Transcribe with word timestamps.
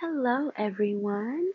Hello, 0.00 0.50
everyone. 0.56 1.50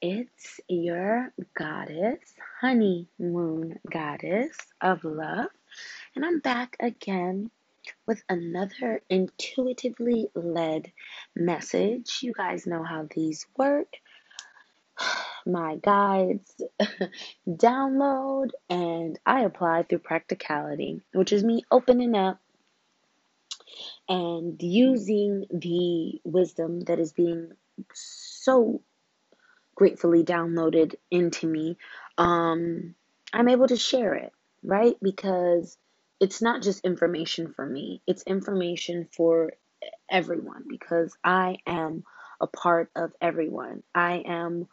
It's 0.00 0.60
your 0.68 1.32
goddess, 1.58 2.20
honeymoon 2.60 3.80
goddess 3.90 4.56
of 4.80 5.02
love, 5.02 5.48
and 6.14 6.24
I'm 6.24 6.38
back 6.38 6.76
again 6.78 7.50
with 8.06 8.22
another 8.28 9.00
intuitively 9.10 10.28
led 10.36 10.92
message. 11.34 12.20
You 12.22 12.32
guys 12.32 12.64
know 12.64 12.84
how 12.84 13.08
these 13.12 13.44
work. 13.56 13.88
My 15.44 15.74
guides 15.74 16.54
download 17.48 18.50
and 18.70 19.18
I 19.26 19.40
apply 19.40 19.82
through 19.82 19.98
practicality, 19.98 21.02
which 21.12 21.32
is 21.32 21.42
me 21.42 21.64
opening 21.72 22.14
up 22.14 22.38
and 24.08 24.62
using 24.62 25.46
the 25.50 26.20
wisdom 26.22 26.82
that 26.82 27.00
is 27.00 27.12
being 27.12 27.50
so 27.94 28.82
gratefully 29.74 30.24
downloaded 30.24 30.94
into 31.10 31.46
me, 31.46 31.78
um, 32.18 32.94
I'm 33.32 33.48
able 33.48 33.68
to 33.68 33.76
share 33.76 34.14
it, 34.14 34.32
right? 34.62 34.96
Because 35.02 35.76
it's 36.20 36.42
not 36.42 36.62
just 36.62 36.84
information 36.84 37.52
for 37.54 37.66
me, 37.66 38.02
it's 38.06 38.22
information 38.24 39.08
for 39.16 39.52
everyone 40.10 40.64
because 40.68 41.16
I 41.24 41.58
am 41.66 42.04
a 42.40 42.46
part 42.46 42.90
of 42.96 43.12
everyone. 43.20 43.82
I 43.94 44.24
am 44.26 44.68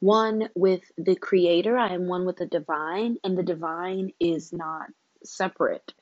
one 0.00 0.48
with 0.54 0.82
the 0.98 1.16
creator, 1.16 1.76
I 1.78 1.94
am 1.94 2.08
one 2.08 2.26
with 2.26 2.36
the 2.36 2.46
divine, 2.46 3.18
and 3.24 3.38
the 3.38 3.42
divine 3.42 4.12
is 4.20 4.52
not 4.52 4.88
separate 5.24 5.94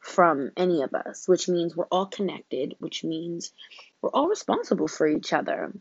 from 0.00 0.52
any 0.56 0.82
of 0.82 0.94
us, 0.94 1.28
which 1.28 1.48
means 1.48 1.76
we're 1.76 1.86
all 1.86 2.06
connected, 2.06 2.76
which 2.78 3.04
means 3.04 3.52
we're 4.02 4.10
all 4.10 4.28
responsible 4.28 4.88
for 4.88 5.06
each 5.08 5.32
other. 5.32 5.72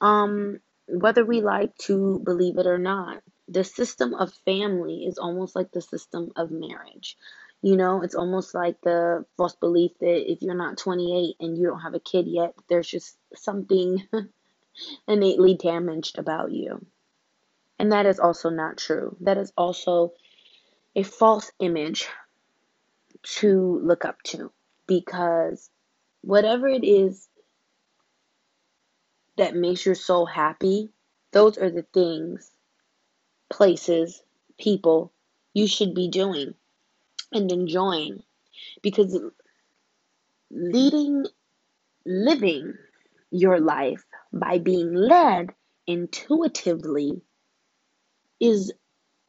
Um, 0.00 0.60
whether 0.86 1.24
we 1.24 1.40
like 1.40 1.76
to 1.78 2.20
believe 2.24 2.58
it 2.58 2.66
or 2.66 2.78
not, 2.78 3.22
the 3.48 3.64
system 3.64 4.14
of 4.14 4.32
family 4.44 5.04
is 5.06 5.18
almost 5.18 5.56
like 5.56 5.72
the 5.72 5.82
system 5.82 6.30
of 6.36 6.50
marriage. 6.50 7.16
You 7.62 7.76
know, 7.76 8.02
it's 8.02 8.14
almost 8.14 8.54
like 8.54 8.80
the 8.82 9.24
false 9.36 9.56
belief 9.56 9.92
that 10.00 10.30
if 10.30 10.42
you're 10.42 10.54
not 10.54 10.78
28 10.78 11.36
and 11.40 11.58
you 11.58 11.66
don't 11.66 11.80
have 11.80 11.94
a 11.94 12.00
kid 12.00 12.26
yet, 12.28 12.54
there's 12.68 12.88
just 12.88 13.16
something 13.34 14.02
innately 15.08 15.54
damaged 15.54 16.18
about 16.18 16.52
you. 16.52 16.86
And 17.78 17.92
that 17.92 18.06
is 18.06 18.20
also 18.20 18.50
not 18.50 18.76
true. 18.76 19.16
That 19.20 19.38
is 19.38 19.52
also 19.56 20.12
a 20.94 21.02
false 21.02 21.50
image 21.58 22.08
to 23.22 23.80
look 23.82 24.04
up 24.04 24.22
to 24.22 24.52
because 24.86 25.70
whatever 26.22 26.68
it 26.68 26.84
is 26.84 27.28
that 29.38 29.56
makes 29.56 29.86
your 29.86 29.94
soul 29.94 30.26
happy, 30.26 30.90
those 31.32 31.56
are 31.58 31.70
the 31.70 31.86
things, 31.94 32.50
places, 33.50 34.22
people 34.58 35.12
you 35.54 35.66
should 35.66 35.94
be 35.94 36.08
doing 36.08 36.54
and 37.32 37.50
enjoying. 37.50 38.22
Because 38.82 39.18
leading 40.50 41.26
living 42.04 42.74
your 43.30 43.60
life 43.60 44.04
by 44.32 44.58
being 44.58 44.94
led 44.94 45.50
intuitively 45.86 47.22
is 48.40 48.72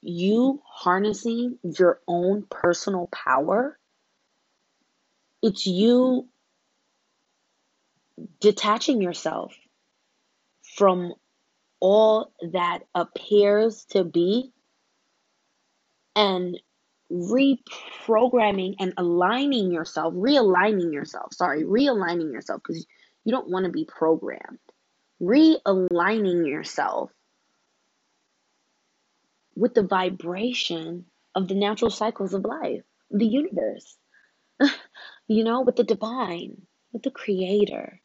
you 0.02 0.61
harnessing 0.65 1.57
your 1.63 1.99
own 2.07 2.43
personal 2.49 3.07
power. 3.07 3.77
It's 5.41 5.67
you 5.67 6.27
detaching 8.39 9.02
yourself 9.02 9.53
from 10.80 11.13
all 11.81 12.31
that 12.53 12.80
appears 12.95 13.83
to 13.89 14.05
be 14.05 14.53
and 16.16 16.58
reprogramming 17.11 18.76
and 18.80 18.93
aligning 18.98 19.73
yourself, 19.73 20.14
realigning 20.14 20.93
yourself, 20.93 21.33
sorry, 21.33 21.64
realigning 21.64 22.31
yourself 22.31 22.61
because 22.65 22.86
you 23.26 23.33
don't 23.33 23.49
want 23.49 23.65
to 23.65 23.71
be 23.71 23.83
programmed. 23.86 24.58
Realigning 25.21 26.48
yourself 26.48 27.11
with 29.54 29.73
the 29.73 29.83
vibration 29.83 31.05
of 31.36 31.49
the 31.49 31.55
natural 31.55 31.92
cycles 31.92 32.33
of 32.33 32.45
life, 32.45 32.83
the 33.11 33.27
universe. 33.27 33.98
you 35.27 35.43
know, 35.43 35.61
with 35.61 35.75
the 35.75 35.83
divine, 35.83 36.61
with 36.93 37.04
the 37.04 37.11
creator. 37.11 37.99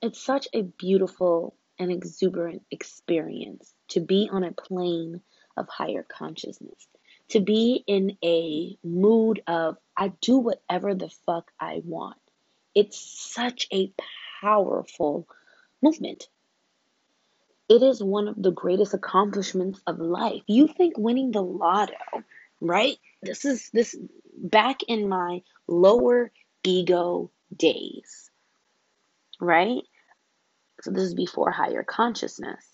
It's 0.00 0.20
such 0.20 0.46
a 0.52 0.62
beautiful 0.62 1.56
and 1.78 1.90
exuberant 1.90 2.62
experience 2.70 3.74
to 3.88 4.00
be 4.00 4.28
on 4.30 4.44
a 4.44 4.52
plane 4.52 5.20
of 5.56 5.68
higher 5.68 6.02
consciousness, 6.02 6.86
to 7.28 7.40
be 7.40 7.82
in 7.86 8.16
a 8.24 8.76
mood 8.84 9.42
of, 9.46 9.76
I 9.96 10.08
do 10.20 10.38
whatever 10.38 10.94
the 10.94 11.10
fuck 11.26 11.50
I 11.58 11.82
want. 11.84 12.18
It's 12.74 12.98
such 12.98 13.68
a 13.72 13.92
powerful 14.40 15.26
movement. 15.82 16.28
It 17.68 17.82
is 17.82 18.02
one 18.02 18.28
of 18.28 18.42
the 18.42 18.50
greatest 18.50 18.94
accomplishments 18.94 19.80
of 19.86 19.98
life. 19.98 20.42
You 20.46 20.68
think 20.68 20.98
winning 20.98 21.30
the 21.30 21.42
lotto, 21.42 21.94
right? 22.60 22.98
This 23.22 23.44
is 23.44 23.70
this 23.70 23.96
back 24.36 24.82
in 24.88 25.08
my 25.08 25.42
lower 25.66 26.32
ego 26.64 27.30
days, 27.54 28.30
right? 29.40 29.82
So 30.82 30.90
this 30.90 31.04
is 31.04 31.14
before 31.14 31.50
higher 31.50 31.84
consciousness. 31.84 32.64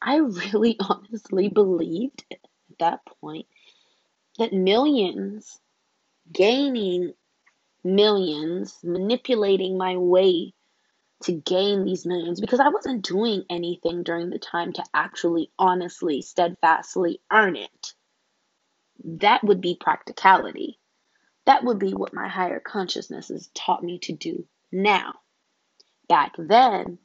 I 0.00 0.16
really 0.16 0.76
honestly 0.80 1.48
believed 1.48 2.24
at 2.30 2.38
that 2.78 3.00
point 3.20 3.46
that 4.38 4.52
millions, 4.52 5.60
gaining 6.32 7.12
millions, 7.84 8.78
manipulating 8.82 9.76
my 9.76 9.96
way 9.96 10.54
to 11.24 11.32
gain 11.32 11.84
these 11.84 12.06
millions 12.06 12.40
because 12.40 12.58
I 12.58 12.68
wasn't 12.68 13.06
doing 13.06 13.44
anything 13.48 14.02
during 14.02 14.30
the 14.30 14.38
time 14.38 14.72
to 14.72 14.84
actually, 14.92 15.50
honestly, 15.58 16.22
steadfastly 16.22 17.20
earn 17.30 17.56
it. 17.56 17.94
That 19.04 19.44
would 19.44 19.60
be 19.60 19.76
practicality. 19.80 20.78
That 21.44 21.64
would 21.64 21.78
be 21.78 21.92
what 21.92 22.14
my 22.14 22.28
higher 22.28 22.60
consciousness 22.60 23.28
has 23.28 23.50
taught 23.54 23.82
me 23.82 23.98
to 24.00 24.12
do 24.12 24.46
now. 24.70 25.14
Back 26.08 26.34
then, 26.38 26.98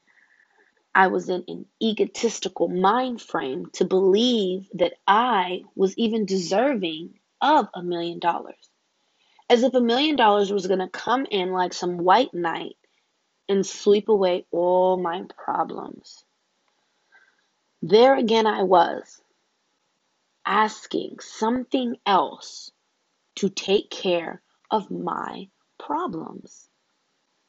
I 0.97 1.09
was 1.09 1.29
in 1.29 1.43
an 1.47 1.67
egotistical 1.79 2.69
mind 2.69 3.21
frame 3.21 3.67
to 3.73 3.85
believe 3.85 4.67
that 4.73 4.93
I 5.07 5.61
was 5.75 5.95
even 5.95 6.25
deserving 6.25 7.19
of 7.39 7.67
a 7.75 7.83
million 7.83 8.17
dollars. 8.17 8.57
As 9.47 9.61
if 9.61 9.75
a 9.75 9.79
million 9.79 10.15
dollars 10.15 10.51
was 10.51 10.65
going 10.65 10.79
to 10.79 10.87
come 10.87 11.27
in 11.29 11.51
like 11.51 11.73
some 11.73 11.99
white 11.99 12.33
knight 12.33 12.77
and 13.47 13.63
sweep 13.63 14.09
away 14.09 14.47
all 14.49 14.97
my 14.97 15.25
problems. 15.37 16.23
There 17.83 18.15
again, 18.15 18.47
I 18.47 18.63
was 18.63 19.21
asking 20.47 21.19
something 21.19 21.97
else 22.07 22.71
to 23.35 23.49
take 23.49 23.91
care 23.91 24.41
of 24.71 24.89
my 24.89 25.47
problems. 25.77 26.67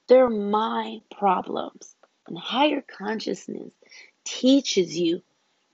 They're 0.07 0.29
my 0.29 1.01
problems. 1.11 1.97
And 2.29 2.39
higher 2.39 2.83
consciousness 2.83 3.73
teaches 4.25 4.99
you 4.99 5.23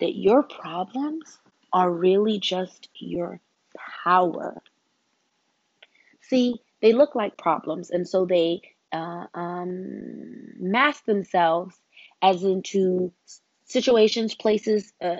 that 0.00 0.16
your 0.16 0.44
problems 0.44 1.38
are 1.72 1.91
really 1.91 2.38
just 2.38 2.88
your 2.94 3.41
power. 4.04 4.62
See, 6.22 6.60
they 6.81 6.93
look 6.93 7.14
like 7.14 7.37
problems, 7.37 7.91
and 7.91 8.09
so 8.09 8.25
they 8.25 8.62
uh, 8.93 9.26
um, 9.34 10.53
mask 10.59 11.04
themselves 11.04 11.75
as 12.22 12.44
into 12.44 13.12
situations, 13.64 14.34
places, 14.34 14.93
uh, 15.02 15.17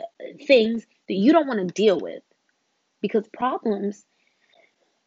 things 0.47 0.87
that 1.09 1.14
you 1.14 1.32
don't 1.32 1.49
want 1.49 1.67
to 1.67 1.75
deal 1.75 1.99
with 1.99 2.23
because 3.03 3.26
problems 3.29 4.05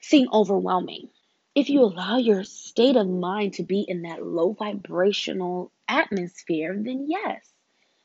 seem 0.01 0.27
overwhelming. 0.33 1.09
If 1.57 1.71
you 1.71 1.81
allow 1.81 2.17
your 2.17 2.43
state 2.43 2.95
of 2.97 3.07
mind 3.07 3.53
to 3.53 3.63
be 3.63 3.81
in 3.81 4.03
that 4.03 4.23
low 4.23 4.53
vibrational 4.53 5.71
atmosphere, 5.87 6.79
then 6.79 7.07
yes, 7.09 7.51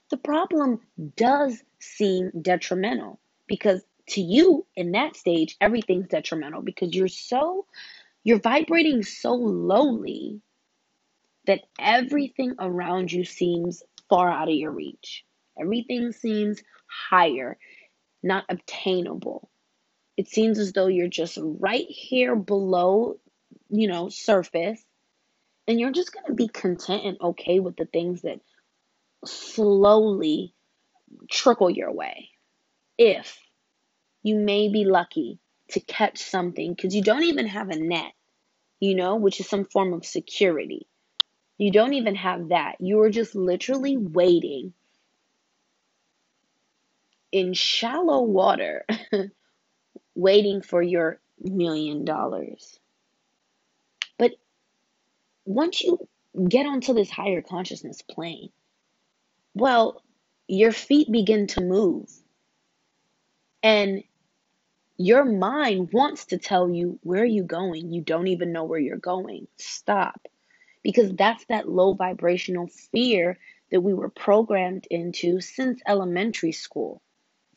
the 0.09 0.17
problem 0.17 0.81
does 1.19 1.63
seem 1.79 2.31
detrimental 2.41 3.21
because 3.47 3.83
to 4.09 4.23
you 4.23 4.65
in 4.75 4.93
that 4.93 5.17
stage, 5.17 5.59
everything's 5.61 6.09
detrimental 6.09 6.63
because 6.63 6.95
you're 6.95 7.09
so, 7.09 7.67
you're 8.25 8.41
vibrating 8.41 9.03
so 9.03 9.35
lowly 9.35 10.41
that 11.45 11.61
everything 11.79 12.55
around 12.59 13.13
you 13.13 13.27
seems 13.27 13.83
far 14.09 14.31
out 14.31 14.49
of 14.49 14.55
your 14.55 14.73
reach. 14.73 15.27
Everything 15.61 16.13
seems 16.13 16.63
higher, 16.89 17.59
not 18.23 18.47
obtainable 18.49 19.51
it 20.17 20.29
seems 20.29 20.59
as 20.59 20.73
though 20.73 20.89
you're 20.89 21.09
just 21.09 21.39
right 21.41 21.87
here 21.89 22.37
below, 22.37 23.19
you 23.73 23.89
know, 23.89 24.09
surface, 24.11 24.81
and 25.67 25.81
you're 25.81 25.93
just 25.93 26.13
going 26.13 26.27
to 26.27 26.35
be 26.35 26.49
content 26.49 27.05
and 27.05 27.21
okay 27.21 27.59
with 27.59 27.77
the 27.77 27.87
things 27.87 28.23
that 28.23 28.41
slowly 29.25 30.55
trickle 31.31 31.71
your 31.71 31.93
way. 31.93 32.31
If 32.99 33.39
you 34.23 34.37
may 34.37 34.69
be 34.69 34.85
lucky 34.85 35.39
to 35.71 35.81
catch 35.81 36.19
something 36.19 36.75
because 36.75 36.95
you 36.95 37.03
don't 37.03 37.25
even 37.25 37.47
have 37.47 37.71
a 37.71 37.77
net, 37.77 38.13
you 38.79 38.95
know, 38.95 39.17
which 39.17 39.41
is 39.41 39.49
some 39.49 39.65
form 39.65 39.95
of 39.95 40.05
security. 40.05 40.87
You 41.59 41.71
don't 41.71 41.95
even 41.95 42.17
have 42.17 42.49
that. 42.49 42.77
You 42.81 43.01
are 43.01 43.11
just 43.11 43.35
literally 43.35 43.97
waiting 43.97 44.75
in 47.31 47.55
shallow 47.55 48.23
water, 48.23 48.85
waiting 50.15 50.61
for 50.63 50.83
your 50.83 51.21
million 51.41 52.05
dollars. 52.05 52.79
But 54.23 54.37
once 55.45 55.83
you 55.83 56.09
get 56.49 56.65
onto 56.65 56.95
this 56.95 57.11
higher 57.11 57.43
consciousness 57.43 58.03
plane, 58.03 58.51
well, 59.53 60.01
your 60.47 60.71
feet 60.71 61.11
begin 61.11 61.49
to 61.49 61.61
move. 61.61 62.09
And 63.65 64.05
your 64.97 65.25
mind 65.25 65.93
wants 65.93 66.27
to 66.27 66.39
tell 66.39 66.71
you 66.71 67.01
where 67.03 67.23
are 67.23 67.25
you 67.25 67.43
going. 67.43 67.93
You 67.93 68.01
don't 68.01 68.29
even 68.29 68.53
know 68.53 68.63
where 68.63 68.79
you're 68.79 68.97
going. 68.97 69.49
Stop. 69.57 70.29
Because 70.85 71.13
that's 71.15 71.45
that 71.47 71.69
low 71.69 71.95
vibrational 71.95 72.69
fear 72.69 73.41
that 73.73 73.81
we 73.81 73.93
were 73.93 74.09
programmed 74.09 74.87
into 74.89 75.41
since 75.41 75.83
elementary 75.85 76.53
school. 76.53 77.03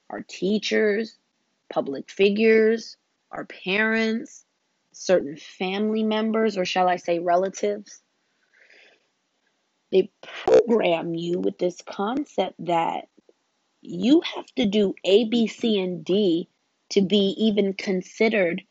Our 0.09 0.23
teachers, 0.27 1.15
public 1.71 2.09
figures, 2.09 2.97
our 3.29 3.45
parents, 3.45 4.44
certain 4.95 5.35
family 5.35 6.03
members, 6.03 6.57
or 6.57 6.65
shall 6.65 6.87
I 6.87 6.95
say 6.95 7.19
relatives, 7.19 8.01
they 9.91 10.09
program 10.43 11.13
you 11.13 11.39
with 11.39 11.57
this 11.57 11.81
concept 11.85 12.55
that 12.65 13.07
you 13.81 14.21
have 14.21 14.47
to 14.55 14.65
do 14.65 14.95
A, 15.03 15.25
B, 15.25 15.47
C, 15.47 15.79
and 15.79 16.03
D 16.03 16.49
to 16.91 17.01
be 17.01 17.35
even 17.37 17.73
considered 17.73 18.63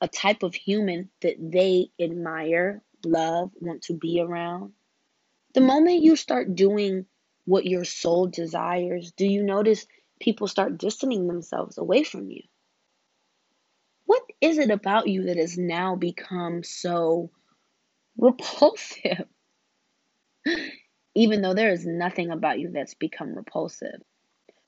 a 0.00 0.08
type 0.08 0.42
of 0.42 0.54
human 0.54 1.10
that 1.22 1.36
they 1.38 1.90
admire, 2.00 2.82
love, 3.04 3.50
want 3.60 3.82
to 3.82 3.94
be 3.94 4.20
around. 4.20 4.72
The 5.54 5.60
moment 5.60 6.02
you 6.02 6.16
start 6.16 6.54
doing 6.54 7.06
what 7.44 7.66
your 7.66 7.84
soul 7.84 8.26
desires, 8.26 9.12
do 9.12 9.26
you 9.26 9.42
notice 9.42 9.86
people 10.20 10.48
start 10.48 10.78
distancing 10.78 11.28
themselves 11.28 11.78
away 11.78 12.02
from 12.02 12.30
you? 12.30 12.42
Is 14.40 14.58
it 14.58 14.70
about 14.70 15.08
you 15.08 15.24
that 15.24 15.36
has 15.38 15.58
now 15.58 15.96
become 15.96 16.64
so 16.64 17.30
repulsive? 18.18 19.26
Even 21.14 21.42
though 21.42 21.54
there 21.54 21.72
is 21.72 21.86
nothing 21.86 22.30
about 22.30 22.60
you 22.60 22.70
that's 22.70 22.94
become 22.94 23.34
repulsive. 23.34 24.02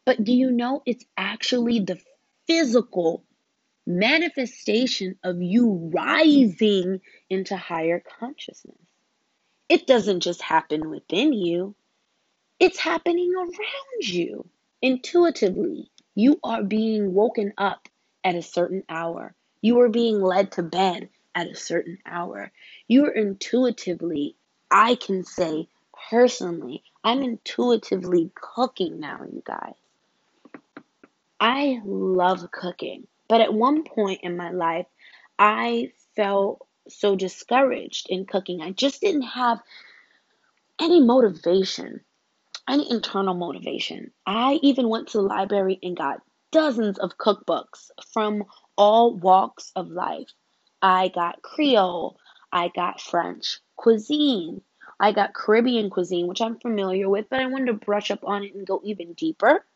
But 0.07 0.25
do 0.25 0.33
you 0.33 0.51
know 0.51 0.83
it's 0.87 1.05
actually 1.17 1.81
the 1.81 2.01
physical 2.47 3.25
manifestation 3.87 5.17
of 5.25 5.43
you 5.43 5.91
rising 5.95 7.01
into 7.31 7.57
higher 7.57 8.03
consciousness? 8.21 8.77
It 9.69 9.87
doesn't 9.87 10.21
just 10.21 10.43
happen 10.43 10.91
within 10.91 11.33
you, 11.33 11.77
it's 12.61 12.79
happening 12.79 13.33
around 13.37 13.55
you 14.03 14.49
intuitively. 14.83 15.91
You 16.15 16.41
are 16.43 16.63
being 16.65 17.15
woken 17.15 17.53
up 17.59 17.89
at 18.25 18.35
a 18.35 18.43
certain 18.43 18.85
hour. 18.89 19.35
You 19.61 19.81
are 19.81 19.89
being 19.89 20.21
led 20.21 20.53
to 20.53 20.63
bed 20.63 21.09
at 21.35 21.49
a 21.49 21.55
certain 21.55 21.99
hour. 22.07 22.53
You 22.87 23.07
are 23.07 23.11
intuitively, 23.11 24.37
I 24.71 24.95
can 24.95 25.25
say 25.25 25.69
personally, 26.11 26.83
I'm 27.05 27.23
intuitively 27.23 28.31
cooking 28.35 29.01
now, 29.01 29.21
you 29.31 29.43
guys. 29.45 29.75
I 31.41 31.81
love 31.85 32.51
cooking, 32.51 33.07
but 33.29 33.41
at 33.41 33.55
one 33.55 33.85
point 33.85 34.21
in 34.23 34.37
my 34.37 34.51
life, 34.51 34.87
I 35.39 35.93
felt 36.17 36.67
so 36.89 37.15
discouraged 37.15 38.09
in 38.09 38.27
cooking. 38.27 38.61
I 38.61 38.73
just 38.73 39.01
didn't 39.01 39.23
have 39.23 39.61
any 40.81 41.01
motivation, 41.01 42.01
any 42.69 42.91
internal 42.91 43.35
motivation. 43.35 44.13
I 44.27 44.59
even 44.63 44.89
went 44.89 45.09
to 45.09 45.19
the 45.19 45.23
library 45.23 45.79
and 45.83 45.97
got 45.97 46.23
dozens 46.51 46.99
of 46.99 47.19
cookbooks 47.19 47.91
from 48.13 48.45
all 48.79 49.15
walks 49.15 49.73
of 49.77 49.91
life. 49.91 50.31
I 50.83 51.11
got 51.11 51.43
Creole, 51.43 52.19
I 52.53 52.71
got 52.75 53.03
French 53.03 53.61
cuisine, 53.77 54.63
I 55.01 55.13
got 55.13 55.35
Caribbean 55.35 55.91
cuisine, 55.91 56.29
which 56.29 56.43
I'm 56.43 56.61
familiar 56.61 57.11
with, 57.11 57.27
but 57.31 57.41
I 57.41 57.49
wanted 57.49 57.69
to 57.69 57.75
brush 57.75 58.13
up 58.13 58.25
on 58.25 58.45
it 58.45 58.55
and 58.57 58.67
go 58.67 58.83
even 58.85 59.15
deeper. 59.15 59.67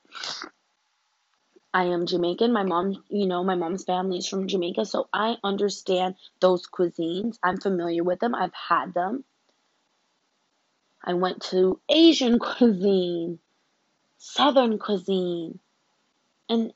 I 1.73 1.85
am 1.85 2.07
Jamaican. 2.07 2.53
My 2.53 2.65
mom, 2.65 3.05
you 3.09 3.27
know, 3.27 3.45
my 3.45 3.55
mom's 3.55 3.85
family 3.85 4.19
is 4.19 4.29
from 4.29 4.49
Jamaica, 4.49 4.85
so 4.87 5.09
I 5.13 5.37
understand 5.45 6.17
those 6.41 6.67
cuisines. 6.67 7.39
I'm 7.43 7.59
familiar 7.61 8.03
with 8.05 8.21
them. 8.21 8.35
I've 8.35 8.55
had 8.55 8.95
them. 8.95 9.25
I 11.05 11.15
went 11.15 11.43
to 11.51 11.81
Asian 11.89 12.39
cuisine, 12.41 13.39
Southern 14.19 14.79
cuisine. 14.79 15.61
And 16.49 16.73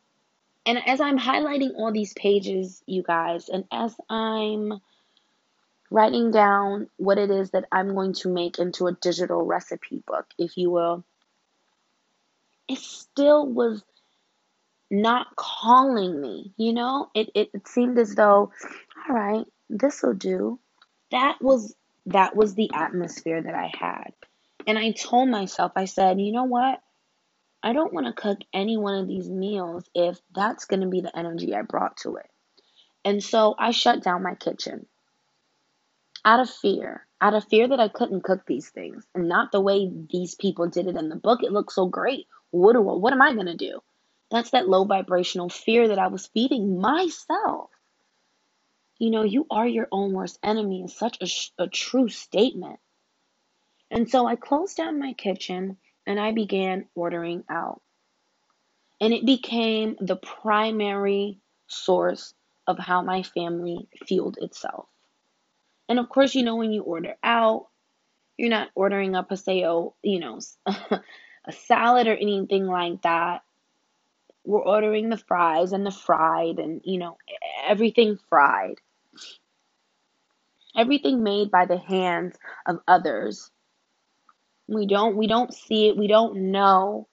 and 0.67 0.79
as 0.87 1.01
I'm 1.01 1.19
highlighting 1.19 1.77
all 1.77 1.93
these 1.93 2.13
pages, 2.13 2.83
you 2.87 3.03
guys, 3.03 3.49
and 3.49 3.65
as 3.71 3.95
I'm 4.11 4.81
writing 5.91 6.33
down 6.33 6.89
what 6.97 7.19
it 7.19 7.31
is 7.31 7.51
that 7.51 7.67
I'm 7.71 7.95
going 7.95 8.15
to 8.15 8.29
make 8.29 8.59
into 8.59 8.89
a 8.89 8.93
digital 8.93 9.45
recipe 9.45 10.03
book, 10.07 10.27
if 10.39 10.57
you 10.59 10.71
will, 10.71 11.05
it 12.69 12.79
still 12.79 13.47
was 13.47 13.85
not 14.91 15.37
calling 15.37 16.21
me, 16.21 16.53
you 16.57 16.73
know? 16.73 17.11
It, 17.15 17.31
it, 17.35 17.51
it 17.55 17.69
seemed 17.69 17.99
as 17.99 18.15
though, 18.15 18.51
all 19.09 19.15
right, 19.15 19.47
this'll 19.71 20.15
do. 20.15 20.59
That 21.13 21.41
was 21.41 21.75
that 22.07 22.37
was 22.37 22.55
the 22.55 22.71
atmosphere 22.73 23.43
that 23.43 23.55
I 23.55 23.73
had. 23.77 24.13
And 24.67 24.79
I 24.79 24.93
told 24.93 25.29
myself, 25.29 25.73
I 25.77 25.87
said, 25.87 26.21
you 26.21 26.33
know 26.33 26.45
what? 26.45 26.81
I 27.63 27.73
don't 27.73 27.93
want 27.93 28.07
to 28.07 28.13
cook 28.13 28.39
any 28.53 28.77
one 28.77 28.97
of 28.97 29.09
these 29.09 29.29
meals 29.29 29.89
if 29.95 30.21
that's 30.35 30.67
going 30.67 30.81
to 30.81 30.89
be 30.89 31.01
the 31.01 31.17
energy 31.17 31.55
I 31.55 31.63
brought 31.63 31.97
to 31.99 32.17
it. 32.17 32.31
And 33.05 33.23
so 33.23 33.55
I 33.59 33.71
shut 33.71 34.03
down 34.03 34.23
my 34.23 34.35
kitchen 34.35 34.87
out 36.25 36.41
of 36.41 36.51
fear, 36.51 37.07
out 37.21 37.35
of 37.35 37.45
fear 37.45 37.69
that 37.69 37.81
I 37.81 37.89
couldn't 37.89 38.25
cook 38.25 38.47
these 38.47 38.69
things 38.69 39.07
and 39.15 39.29
not 39.29 39.53
the 39.53 39.61
way 39.61 39.91
these 40.11 40.35
people 40.35 40.69
did 40.69 40.87
it 40.89 40.97
in 40.97 41.09
the 41.09 41.17
book. 41.17 41.43
It 41.43 41.53
looked 41.53 41.73
so 41.73 41.87
great. 41.87 42.27
What 42.51 42.75
do 42.75 42.83
what 42.83 43.13
am 43.13 43.23
I 43.23 43.35
going 43.35 43.47
to 43.47 43.57
do? 43.57 43.81
That's 44.31 44.51
that 44.51 44.69
low 44.69 44.85
vibrational 44.85 45.49
fear 45.49 45.89
that 45.89 45.99
I 45.99 46.09
was 46.09 46.27
feeding 46.27 46.81
myself. 46.81 47.71
You 48.99 49.11
know, 49.11 49.23
you 49.23 49.47
are 49.51 49.67
your 49.69 49.89
own 49.93 50.13
worst 50.13 50.39
enemy 50.43 50.83
is 50.83 50.97
such 50.97 51.19
a, 51.21 51.63
a 51.65 51.69
true 51.69 52.09
statement. 52.09 52.81
And 53.91 54.11
so 54.11 54.27
I 54.27 54.37
closed 54.37 54.77
down 54.77 54.99
my 54.99 55.13
kitchen 55.13 55.77
and 56.07 56.21
I 56.21 56.33
began 56.33 56.87
ordering 56.95 57.45
out. 57.49 57.81
And 59.01 59.13
it 59.13 59.27
became 59.27 59.97
the 60.01 60.17
primary 60.17 61.39
source 61.67 62.35
of 62.67 62.79
how 62.79 63.03
my 63.03 63.23
family 63.23 63.89
fueled 64.07 64.39
itself. 64.41 64.87
And 65.89 65.99
of 65.99 66.09
course, 66.09 66.35
you 66.35 66.43
know, 66.43 66.57
when 66.57 66.73
you 66.73 66.83
order 66.83 67.15
out, 67.23 67.69
you're 68.37 68.51
not 68.51 68.71
ordering 68.75 69.15
a 69.15 69.23
paseo, 69.23 69.95
you 70.03 70.21
know, 70.21 70.41
a 70.67 71.53
salad 71.53 72.07
or 72.07 72.17
anything 72.17 72.67
like 72.67 73.03
that 73.03 73.43
we're 74.47 74.61
ordering 74.61 75.09
the 75.09 75.17
fries 75.17 75.73
and 75.73 75.85
the 75.85 75.91
fried 75.91 76.59
and 76.59 76.81
you 76.85 76.99
know 76.99 77.19
everything 77.67 78.19
fried 78.29 78.77
everything 80.77 81.23
made 81.23 81.51
by 81.51 81.67
the 81.67 81.79
hands 81.79 82.37
of 82.65 82.79
others 82.87 83.51
we 84.69 84.87
don't 84.87 85.17
we 85.17 85.27
don't 85.27 85.55
see 85.55 85.89
it 85.89 85.97
we 85.97 86.07
don't 86.09 86.53
know. 86.53 87.09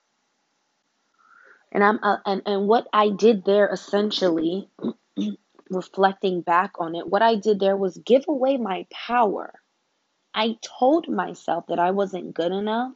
And 1.72 1.84
i'm 1.84 2.00
uh, 2.04 2.18
and 2.26 2.42
and 2.46 2.68
what 2.68 2.88
i 2.94 3.10
did 3.10 3.46
there 3.46 3.70
essentially 3.70 4.70
reflecting 5.70 6.42
back 6.42 6.74
on 6.80 6.96
it 6.96 7.08
what 7.08 7.22
i 7.24 7.36
did 7.36 7.60
there 7.60 7.78
was 7.78 7.98
give 7.98 8.26
away 8.28 8.58
my 8.58 8.88
power. 8.92 9.54
I 10.34 10.58
told 10.62 11.10
myself 11.10 11.66
that 11.68 11.80
i 11.80 11.92
wasn't 11.92 12.36
good 12.36 12.52
enough 12.52 12.94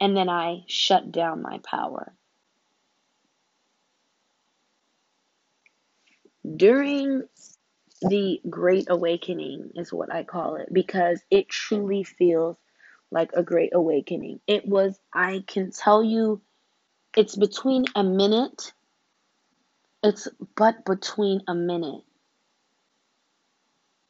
and 0.00 0.16
then 0.16 0.28
i 0.28 0.64
shut 0.68 1.12
down 1.12 1.42
my 1.42 1.60
power. 1.64 2.14
During 6.56 7.24
the 8.02 8.40
great 8.48 8.86
awakening 8.90 9.72
is 9.76 9.92
what 9.92 10.12
I 10.12 10.24
call 10.24 10.56
it 10.56 10.68
because 10.72 11.20
it 11.30 11.48
truly 11.48 12.04
feels 12.04 12.56
like 13.10 13.32
a 13.34 13.42
great 13.42 13.70
awakening. 13.74 14.40
It 14.46 14.66
was 14.66 14.98
I 15.12 15.44
can 15.46 15.70
tell 15.70 16.02
you 16.02 16.40
it's 17.16 17.36
between 17.36 17.86
a 17.94 18.04
minute 18.04 18.72
it's 20.02 20.28
but 20.56 20.84
between 20.84 21.42
a 21.48 21.54
minute. 21.54 22.02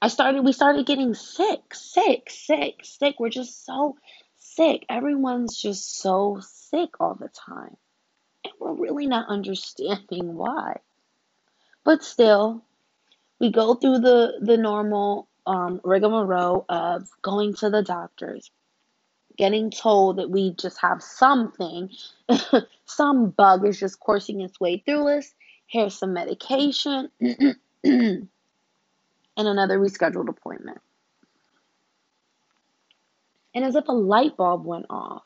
I 0.00 0.09
started 0.09 0.45
we 0.45 0.52
started 0.52 0.87
getting 0.87 1.14
sick, 1.14 1.75
sick, 1.75 2.31
sick, 2.31 2.81
sick. 2.83 3.17
We're 3.19 3.31
just 3.31 3.64
so 3.64 3.97
sick. 4.37 4.85
Everyone's 4.88 5.57
just 5.61 5.99
so 6.00 6.40
sick 6.43 6.90
all 7.00 7.14
the 7.14 7.28
time. 7.28 7.76
And 8.45 8.52
we're 8.61 8.75
really 8.75 9.07
not 9.07 9.28
understanding 9.31 10.35
why. 10.35 10.81
But 11.85 12.05
still, 12.05 12.64
we 13.40 13.50
go 13.50 13.75
through 13.75 14.00
the, 14.00 14.35
the 14.40 14.59
normal 14.59 15.28
um, 15.47 15.81
rigmarole 15.83 16.67
of 16.69 17.09
going 17.23 17.55
to 17.55 17.71
the 17.71 17.83
doctors, 17.83 18.50
getting 19.38 19.71
told 19.71 20.18
that 20.18 20.30
we 20.30 20.52
just 20.54 20.78
have 20.80 21.02
something, 21.02 21.90
some 22.85 23.30
bug 23.30 23.66
is 23.66 23.78
just 23.80 24.00
coursing 24.00 24.40
its 24.40 24.61
way 24.61 24.83
through 24.85 25.18
us. 25.18 25.33
Here's 25.66 25.95
some 25.95 26.12
medication, 26.12 27.11
and 27.85 28.28
another 29.37 29.78
rescheduled 29.78 30.28
appointment. 30.28 30.80
And 33.54 33.64
as 33.64 33.76
if 33.76 33.88
a 33.88 33.92
light 33.92 34.37
bulb 34.37 34.64
went 34.64 34.87
off, 34.90 35.23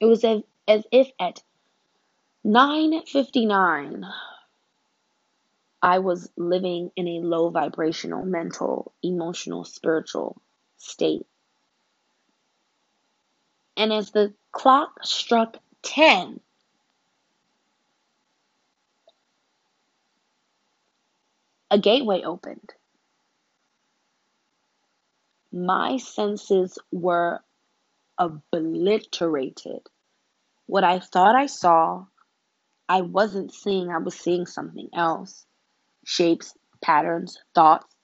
it 0.00 0.06
was 0.06 0.24
as, 0.24 0.42
as 0.66 0.84
if 0.90 1.08
at 1.20 1.42
9:59 2.44 4.04
I 5.82 5.98
was 6.00 6.30
living 6.36 6.90
in 6.96 7.06
a 7.08 7.20
low 7.20 7.50
vibrational 7.50 8.24
mental, 8.24 8.92
emotional, 9.02 9.64
spiritual 9.64 10.40
state. 10.76 11.26
And 13.78 13.92
as 13.92 14.10
the 14.10 14.34
clock 14.50 15.04
struck 15.04 15.56
10, 15.82 16.40
a 21.70 21.78
gateway 21.78 22.22
opened. 22.24 22.74
My 25.52 25.96
senses 25.98 26.76
were 26.90 27.40
obliterated. 28.18 29.82
What 30.66 30.82
I 30.82 30.98
thought 30.98 31.36
I 31.36 31.46
saw, 31.46 32.04
I 32.88 33.02
wasn't 33.02 33.54
seeing, 33.54 33.90
I 33.90 33.98
was 33.98 34.16
seeing 34.16 34.44
something 34.44 34.88
else. 34.92 35.46
Shapes, 36.04 36.52
patterns, 36.82 37.38
thoughts, 37.54 37.94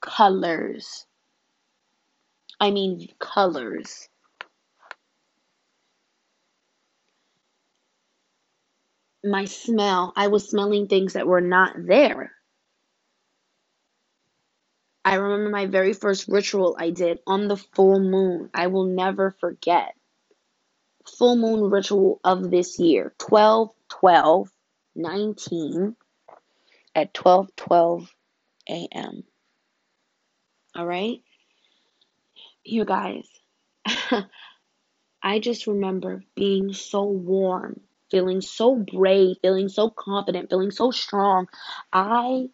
colors. 0.00 1.06
I 2.58 2.72
mean, 2.72 3.08
colors. 3.20 4.09
My 9.24 9.46
smell, 9.46 10.12
I 10.16 10.28
was 10.28 10.48
smelling 10.48 10.88
things 10.88 11.14
that 11.14 11.26
were 11.26 11.42
not 11.42 11.74
there. 11.76 12.32
I 15.04 15.16
remember 15.16 15.50
my 15.50 15.66
very 15.66 15.94
first 15.94 16.28
ritual 16.28 16.76
I 16.78 16.90
did 16.90 17.20
on 17.26 17.48
the 17.48 17.56
full 17.56 18.00
moon. 18.00 18.50
I 18.54 18.68
will 18.68 18.86
never 18.86 19.32
forget. 19.40 19.94
Full 21.18 21.36
moon 21.36 21.70
ritual 21.70 22.20
of 22.24 22.50
this 22.50 22.78
year 22.78 23.14
12 23.18 23.70
12 23.88 24.50
19 24.96 25.96
at 26.94 27.14
12 27.14 27.56
12 27.56 28.10
a.m. 28.92 29.24
All 30.76 30.86
right? 30.86 31.20
You 32.64 32.84
guys, 32.84 33.26
I 35.22 35.38
just 35.40 35.66
remember 35.66 36.24
being 36.36 36.72
so 36.74 37.04
warm, 37.04 37.80
feeling 38.10 38.40
so 38.40 38.76
brave, 38.76 39.36
feeling 39.42 39.68
so 39.68 39.90
confident, 39.90 40.50
feeling 40.50 40.70
so 40.70 40.90
strong. 40.90 41.48
I 41.92 42.48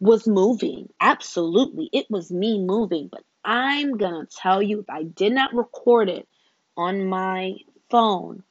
was 0.00 0.26
moving. 0.26 0.88
Absolutely. 1.00 1.90
It 1.92 2.06
was 2.10 2.30
me 2.30 2.62
moving. 2.64 3.08
But 3.10 3.24
I'm 3.44 3.96
going 3.96 4.26
to 4.26 4.36
tell 4.36 4.62
you 4.62 4.80
if 4.80 4.90
I 4.90 5.04
did 5.04 5.32
not 5.32 5.54
record 5.54 6.08
it 6.08 6.28
on 6.76 7.06
my 7.06 7.54
phone, 7.90 8.42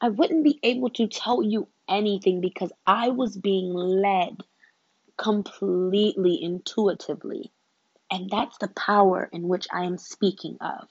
I 0.00 0.08
wouldn't 0.08 0.44
be 0.44 0.58
able 0.62 0.90
to 0.90 1.06
tell 1.06 1.42
you 1.42 1.68
anything 1.88 2.40
because 2.40 2.72
I 2.86 3.10
was 3.10 3.36
being 3.36 3.72
led 3.72 4.38
completely 5.16 6.42
intuitively. 6.42 7.52
And 8.10 8.28
that's 8.28 8.58
the 8.58 8.68
power 8.68 9.28
in 9.32 9.48
which 9.48 9.66
I 9.72 9.84
am 9.84 9.98
speaking 9.98 10.58
of. 10.60 10.88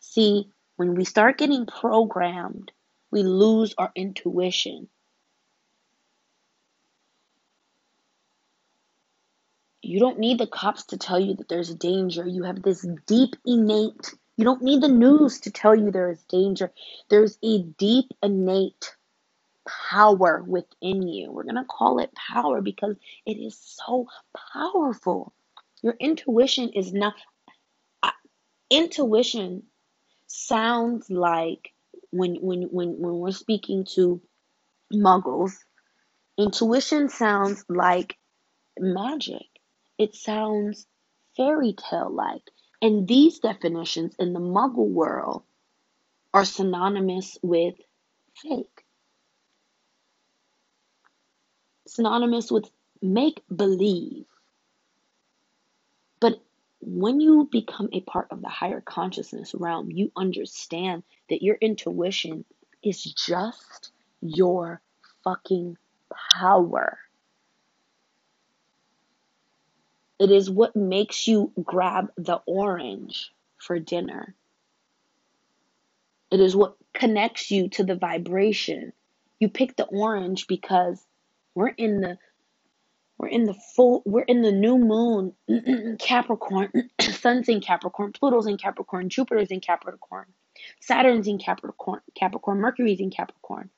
See, 0.00 0.50
when 0.76 0.94
we 0.94 1.04
start 1.04 1.38
getting 1.38 1.66
programmed, 1.66 2.70
we 3.10 3.22
lose 3.22 3.74
our 3.78 3.92
intuition. 3.94 4.88
You 9.82 10.00
don't 10.00 10.18
need 10.18 10.38
the 10.38 10.46
cops 10.46 10.84
to 10.86 10.98
tell 10.98 11.20
you 11.20 11.34
that 11.36 11.48
there's 11.48 11.74
danger. 11.74 12.26
You 12.26 12.42
have 12.42 12.62
this 12.62 12.86
deep 13.06 13.36
innate, 13.44 14.14
you 14.36 14.44
don't 14.44 14.62
need 14.62 14.82
the 14.82 14.88
news 14.88 15.40
to 15.40 15.50
tell 15.50 15.74
you 15.74 15.90
there 15.90 16.10
is 16.10 16.22
danger. 16.24 16.72
There's 17.08 17.38
a 17.42 17.62
deep 17.62 18.06
innate 18.22 18.96
power 19.90 20.42
within 20.46 21.06
you. 21.06 21.32
We're 21.32 21.44
going 21.44 21.56
to 21.56 21.64
call 21.64 21.98
it 22.00 22.10
power 22.14 22.60
because 22.60 22.96
it 23.24 23.34
is 23.34 23.58
so 23.58 24.08
powerful. 24.52 25.32
Your 25.82 25.94
intuition 26.00 26.70
is 26.70 26.92
not, 26.92 27.14
uh, 28.02 28.10
intuition 28.70 29.64
sounds 30.26 31.10
like 31.10 31.72
when, 32.16 32.36
when, 32.36 32.62
when, 32.62 32.98
when 33.00 33.14
we're 33.18 33.32
speaking 33.32 33.86
to 33.94 34.20
muggles, 34.92 35.52
intuition 36.38 37.08
sounds 37.08 37.64
like 37.68 38.16
magic. 38.78 39.46
It 39.98 40.14
sounds 40.14 40.86
fairy 41.36 41.74
tale 41.74 42.12
like. 42.12 42.42
And 42.82 43.08
these 43.08 43.38
definitions 43.38 44.14
in 44.18 44.32
the 44.32 44.40
muggle 44.40 44.88
world 44.88 45.42
are 46.34 46.44
synonymous 46.44 47.38
with 47.42 47.74
fake, 48.42 48.84
synonymous 51.86 52.50
with 52.50 52.70
make 53.00 53.42
believe. 53.54 54.26
But 56.20 56.40
when 56.86 57.18
you 57.18 57.48
become 57.50 57.88
a 57.92 58.00
part 58.02 58.28
of 58.30 58.40
the 58.40 58.48
higher 58.48 58.80
consciousness 58.80 59.52
realm, 59.56 59.90
you 59.90 60.12
understand 60.16 61.02
that 61.28 61.42
your 61.42 61.56
intuition 61.56 62.44
is 62.80 63.02
just 63.02 63.90
your 64.20 64.80
fucking 65.24 65.76
power. 66.32 66.98
It 70.20 70.30
is 70.30 70.48
what 70.48 70.76
makes 70.76 71.26
you 71.26 71.50
grab 71.60 72.12
the 72.16 72.40
orange 72.46 73.32
for 73.58 73.80
dinner. 73.80 74.36
It 76.30 76.38
is 76.38 76.54
what 76.54 76.76
connects 76.94 77.50
you 77.50 77.68
to 77.70 77.82
the 77.82 77.96
vibration. 77.96 78.92
You 79.40 79.48
pick 79.48 79.74
the 79.74 79.86
orange 79.86 80.46
because 80.46 81.04
we're 81.56 81.68
in 81.68 82.00
the 82.00 82.18
we're 83.18 83.28
in 83.28 83.44
the 83.44 83.54
full 83.54 84.02
we're 84.04 84.22
in 84.22 84.42
the 84.42 84.52
new 84.52 84.78
moon 84.78 85.32
Capricorn, 85.98 86.90
Sun's 87.00 87.48
in 87.48 87.60
Capricorn, 87.60 88.12
Pluto's 88.12 88.46
in 88.46 88.58
Capricorn, 88.58 89.08
Jupiter's 89.08 89.50
in 89.50 89.60
Capricorn, 89.60 90.26
Saturn's 90.80 91.26
in 91.26 91.38
Capricorn, 91.38 92.00
Capricorn, 92.14 92.60
Mercury's 92.60 93.00
in 93.00 93.10
Capricorn 93.10 93.70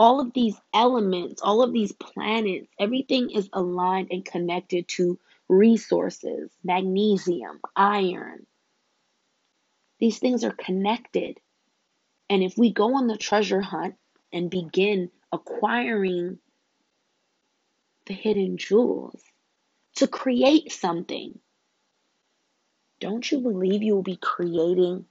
all 0.00 0.18
of 0.18 0.32
these 0.32 0.56
elements, 0.72 1.42
all 1.42 1.62
of 1.62 1.74
these 1.74 1.92
planets, 1.92 2.66
everything 2.78 3.28
is 3.28 3.50
aligned 3.52 4.08
and 4.10 4.24
connected 4.24 4.88
to 4.88 5.18
resources, 5.46 6.50
magnesium, 6.64 7.60
iron. 7.76 8.46
These 9.98 10.18
things 10.18 10.42
are 10.42 10.52
connected. 10.52 11.38
And 12.30 12.42
if 12.42 12.56
we 12.56 12.72
go 12.72 12.96
on 12.96 13.08
the 13.08 13.18
treasure 13.18 13.60
hunt 13.60 13.96
and 14.32 14.48
begin 14.48 15.10
acquiring 15.32 16.38
the 18.10 18.16
hidden 18.16 18.58
jewels 18.58 19.22
to 19.96 20.08
create 20.08 20.72
something, 20.72 21.38
don't 23.00 23.30
you 23.30 23.40
believe 23.40 23.84
you 23.84 23.94
will 23.94 24.02
be 24.02 24.16
creating 24.16 25.06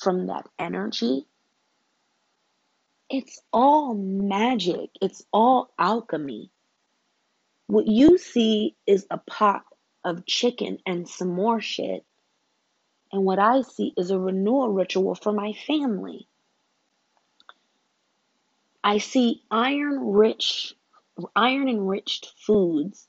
from 0.00 0.28
that 0.28 0.46
energy? 0.58 1.26
It's 3.10 3.42
all 3.52 3.94
magic. 3.94 4.90
It's 5.02 5.22
all 5.32 5.70
alchemy. 5.78 6.50
What 7.66 7.86
you 7.86 8.18
see 8.18 8.76
is 8.86 9.06
a 9.10 9.18
pot 9.18 9.64
of 10.04 10.26
chicken 10.26 10.78
and 10.86 11.08
some 11.08 11.28
more 11.30 11.60
shit. 11.60 12.04
And 13.12 13.24
what 13.24 13.38
I 13.38 13.62
see 13.62 13.92
is 13.98 14.10
a 14.10 14.18
renewal 14.18 14.70
ritual 14.70 15.14
for 15.14 15.32
my 15.32 15.52
family. 15.66 16.26
I 18.82 18.98
see 18.98 19.42
iron 19.50 20.12
rich, 20.12 20.74
iron 21.34 21.68
enriched 21.68 22.32
foods 22.38 23.08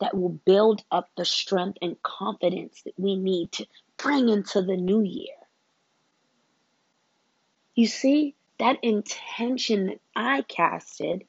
that 0.00 0.16
will 0.16 0.40
build 0.44 0.82
up 0.90 1.10
the 1.16 1.24
strength 1.24 1.78
and 1.82 2.02
confidence 2.02 2.82
that 2.82 2.98
we 2.98 3.16
need 3.16 3.52
to 3.52 3.66
bring 3.96 4.28
into 4.28 4.62
the 4.62 4.76
new 4.76 5.02
year. 5.02 5.36
You 7.74 7.86
see, 7.86 8.34
that 8.58 8.78
intention 8.82 9.86
that 9.86 10.00
I 10.14 10.42
casted 10.42 11.24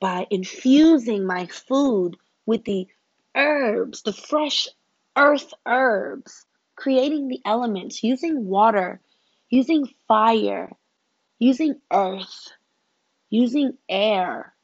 by 0.00 0.26
infusing 0.30 1.26
my 1.26 1.46
food 1.46 2.16
with 2.44 2.64
the 2.64 2.88
herbs, 3.34 4.02
the 4.02 4.12
fresh 4.12 4.68
earth 5.16 5.52
herbs 5.64 6.44
creating 6.74 7.28
the 7.28 7.40
elements, 7.44 8.02
using 8.02 8.46
water, 8.46 9.00
using 9.48 9.86
fire, 10.08 10.76
using 11.38 11.80
earth, 11.90 12.52
using 13.30 13.78
air 13.88 14.55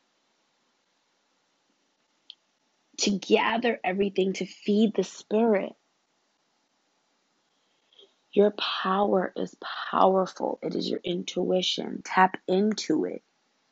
to 3.02 3.10
gather 3.18 3.80
everything 3.84 4.34
to 4.34 4.46
feed 4.46 4.94
the 4.94 5.04
spirit. 5.04 5.74
Your 8.32 8.52
power 8.52 9.32
is 9.36 9.56
powerful. 9.90 10.58
It 10.62 10.74
is 10.74 10.88
your 10.88 11.00
intuition. 11.04 12.02
Tap 12.04 12.38
into 12.48 13.04
it. 13.04 13.22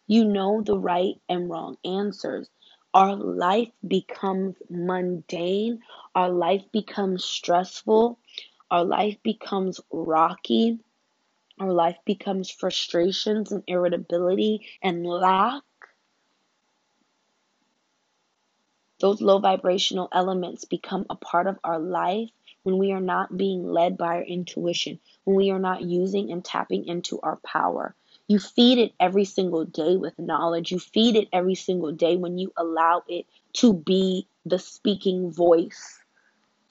You 0.07 0.25
know 0.27 0.63
the 0.63 0.79
right 0.79 1.15
and 1.29 1.51
wrong 1.51 1.77
answers. 1.85 2.51
Our 2.95 3.17
life 3.17 3.71
becomes 3.87 4.57
mundane. 4.69 5.81
Our 6.15 6.31
life 6.31 6.65
becomes 6.73 7.25
stressful. 7.25 8.19
Our 8.71 8.85
life 8.85 9.19
becomes 9.23 9.81
rocky. 9.93 10.81
Our 11.61 11.73
life 11.73 11.99
becomes 12.05 12.51
frustrations 12.51 13.53
and 13.53 13.65
irritability 13.67 14.67
and 14.83 15.07
lack. 15.07 15.63
Those 19.01 19.23
low 19.23 19.39
vibrational 19.39 20.09
elements 20.13 20.67
become 20.67 21.07
a 21.09 21.17
part 21.17 21.47
of 21.47 21.59
our 21.65 21.79
life 21.79 22.31
when 22.63 22.77
we 22.77 22.93
are 22.93 23.01
not 23.01 23.35
being 23.35 23.65
led 23.65 23.97
by 23.97 24.17
our 24.17 24.23
intuition, 24.23 25.01
when 25.25 25.37
we 25.37 25.51
are 25.51 25.59
not 25.59 25.83
using 25.83 26.31
and 26.31 26.45
tapping 26.45 26.87
into 26.87 27.19
our 27.23 27.37
power. 27.37 27.95
You 28.29 28.39
feed 28.39 28.79
it 28.79 28.93
every 29.01 29.25
single 29.25 29.65
day 29.65 29.97
with 29.97 30.19
knowledge. 30.19 30.71
You 30.71 30.79
feed 30.79 31.17
it 31.17 31.29
every 31.33 31.55
single 31.55 31.93
day 31.93 32.17
when 32.17 32.39
you 32.39 32.53
allow 32.57 33.03
it 33.09 33.27
to 33.55 33.73
be 33.73 34.29
the 34.45 34.59
speaking 34.59 35.33
voice 35.33 35.99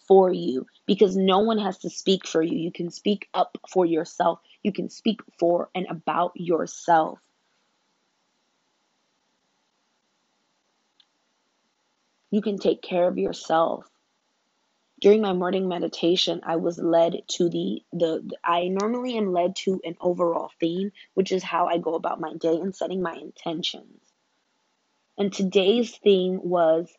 for 0.07 0.31
you 0.31 0.67
because 0.85 1.17
no 1.17 1.39
one 1.39 1.57
has 1.57 1.79
to 1.79 1.89
speak 1.89 2.27
for 2.27 2.41
you. 2.41 2.57
You 2.57 2.71
can 2.71 2.91
speak 2.91 3.27
up 3.33 3.57
for 3.69 3.85
yourself. 3.85 4.39
You 4.63 4.71
can 4.71 4.89
speak 4.89 5.21
for 5.39 5.69
and 5.73 5.87
about 5.89 6.33
yourself. 6.35 7.19
You 12.31 12.41
can 12.41 12.57
take 12.57 12.81
care 12.81 13.07
of 13.07 13.17
yourself. 13.17 13.89
During 15.01 15.21
my 15.21 15.33
morning 15.33 15.67
meditation, 15.67 16.41
I 16.43 16.57
was 16.57 16.77
led 16.77 17.23
to 17.29 17.49
the, 17.49 17.83
the, 17.93 18.29
I 18.43 18.67
normally 18.67 19.17
am 19.17 19.31
led 19.31 19.55
to 19.57 19.79
an 19.83 19.95
overall 20.01 20.51
theme, 20.59 20.91
which 21.13 21.31
is 21.31 21.41
how 21.41 21.67
I 21.67 21.77
go 21.77 21.95
about 21.95 22.19
my 22.19 22.33
day 22.33 22.55
and 22.55 22.75
setting 22.75 23.01
my 23.01 23.13
intentions. 23.13 24.01
And 25.17 25.31
today's 25.31 25.95
theme 25.97 26.39
was 26.43 26.89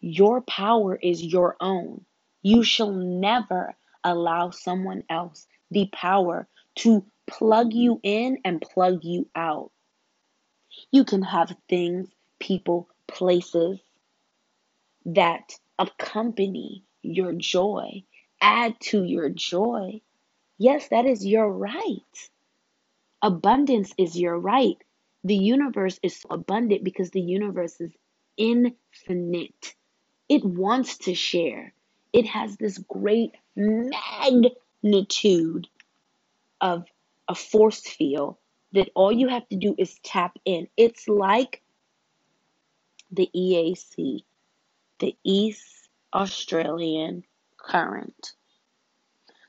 your 0.00 0.42
power 0.42 0.94
is 0.94 1.22
your 1.24 1.56
own. 1.60 2.04
You 2.42 2.62
shall 2.62 2.92
never 2.92 3.74
allow 4.04 4.50
someone 4.50 5.02
else 5.08 5.46
the 5.70 5.88
power 5.92 6.46
to 6.76 7.04
plug 7.26 7.72
you 7.72 8.00
in 8.02 8.38
and 8.44 8.60
plug 8.60 9.02
you 9.02 9.28
out. 9.34 9.70
You 10.90 11.04
can 11.04 11.22
have 11.22 11.56
things, 11.68 12.08
people, 12.38 12.88
places, 13.06 13.80
that 15.06 15.58
accompany 15.78 16.84
your 17.02 17.32
joy, 17.32 18.04
add 18.40 18.78
to 18.80 19.04
your 19.04 19.28
joy. 19.28 20.00
Yes, 20.58 20.88
that 20.88 21.06
is 21.06 21.26
your 21.26 21.50
right. 21.50 22.30
Abundance 23.22 23.92
is 23.98 24.18
your 24.18 24.38
right. 24.38 24.76
The 25.24 25.36
universe 25.36 25.98
is 26.02 26.16
so 26.16 26.28
abundant 26.30 26.84
because 26.84 27.10
the 27.10 27.20
universe 27.20 27.80
is 27.80 27.92
infinite. 28.36 29.74
It 30.28 30.44
wants 30.44 30.98
to 30.98 31.14
share. 31.14 31.72
It 32.12 32.26
has 32.26 32.56
this 32.56 32.78
great 32.78 33.32
magnitude 33.56 35.66
of 36.60 36.84
a 37.28 37.34
force 37.34 37.80
field 37.80 38.36
that 38.72 38.90
all 38.94 39.12
you 39.12 39.28
have 39.28 39.48
to 39.48 39.56
do 39.56 39.74
is 39.78 39.98
tap 40.02 40.38
in. 40.44 40.68
It's 40.76 41.08
like 41.08 41.62
the 43.10 43.30
EAC 43.34 44.24
the 44.98 45.16
East 45.24 45.88
Australian 46.12 47.24
Current. 47.56 48.32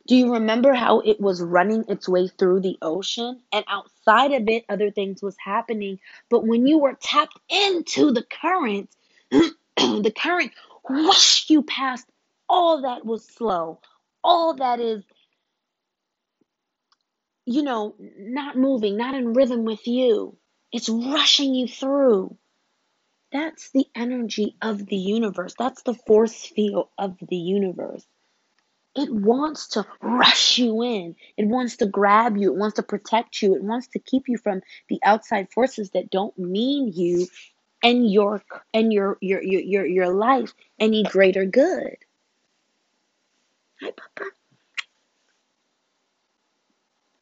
Do 0.08 0.16
you 0.16 0.34
remember 0.34 0.74
how 0.74 1.00
it 1.00 1.20
was 1.20 1.42
running 1.42 1.86
its 1.88 2.08
way 2.08 2.28
through 2.28 2.62
the 2.62 2.78
ocean 2.82 3.42
and 3.52 3.66
outside 3.68 4.32
of 4.34 4.48
it 4.48 4.66
other 4.70 4.92
things 4.92 5.22
was 5.22 5.36
happening, 5.44 6.00
but 6.30 6.46
when 6.46 6.68
you 6.68 6.78
were 6.78 6.94
tapped 6.94 7.40
into 7.50 8.12
the 8.12 8.24
current, 8.24 8.90
the 9.32 10.14
current 10.16 10.52
whooshed 10.88 11.50
you 11.50 11.64
past 11.64 12.06
all 12.48 12.84
that 12.84 13.04
was 13.04 13.26
slow, 13.26 13.80
all 14.24 14.54
that 14.56 14.80
is 14.80 15.04
you 17.46 17.62
know, 17.62 17.96
not 18.00 18.58
moving, 18.58 18.98
not 18.98 19.16
in 19.16 19.34
rhythm 19.34 19.66
with 19.66 19.88
you. 19.88 20.36
It's 20.72 20.90
rushing 20.90 21.54
you 21.54 21.68
through. 21.68 22.36
That's 23.32 23.72
the 23.72 23.86
energy 23.96 24.56
of 24.62 24.86
the 24.86 24.96
universe. 24.96 25.56
That's 25.58 25.84
the 25.84 25.94
force 25.94 26.46
field 26.46 26.90
of 26.98 27.18
the 27.22 27.36
universe. 27.36 28.06
It 28.96 29.14
wants 29.14 29.70
to 29.70 29.86
rush 30.02 30.58
you 30.58 30.82
in. 30.84 31.16
It 31.38 31.48
wants 31.48 31.78
to 31.78 31.86
grab 31.86 32.38
you. 32.38 32.54
It 32.54 32.58
wants 32.58 32.78
to 32.78 32.84
protect 32.84 33.42
you. 33.42 33.56
It 33.56 33.64
wants 33.64 33.88
to 33.90 34.00
keep 34.00 34.30
you 34.30 34.38
from 34.38 34.62
the 34.90 35.00
outside 35.04 35.52
forces 35.52 35.92
that 35.92 36.10
don't 36.10 36.38
mean 36.38 36.92
you 36.96 37.28
and 37.84 38.10
your 38.10 38.42
and 38.74 38.94
your 38.94 39.18
your 39.22 39.44
your 39.44 39.62
your, 39.62 39.86
your 39.86 40.10
life 40.10 40.54
any 40.80 41.04
greater 41.04 41.46
good. 41.46 41.98
Hi, 43.82 43.92
Papa. 43.92 44.32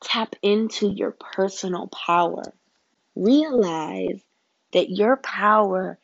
Tap 0.03 0.35
into 0.41 0.89
your 0.89 1.11
personal 1.11 1.87
power. 1.87 2.53
Realize 3.15 4.21
that 4.73 4.89
your 4.89 5.17
power 5.17 5.97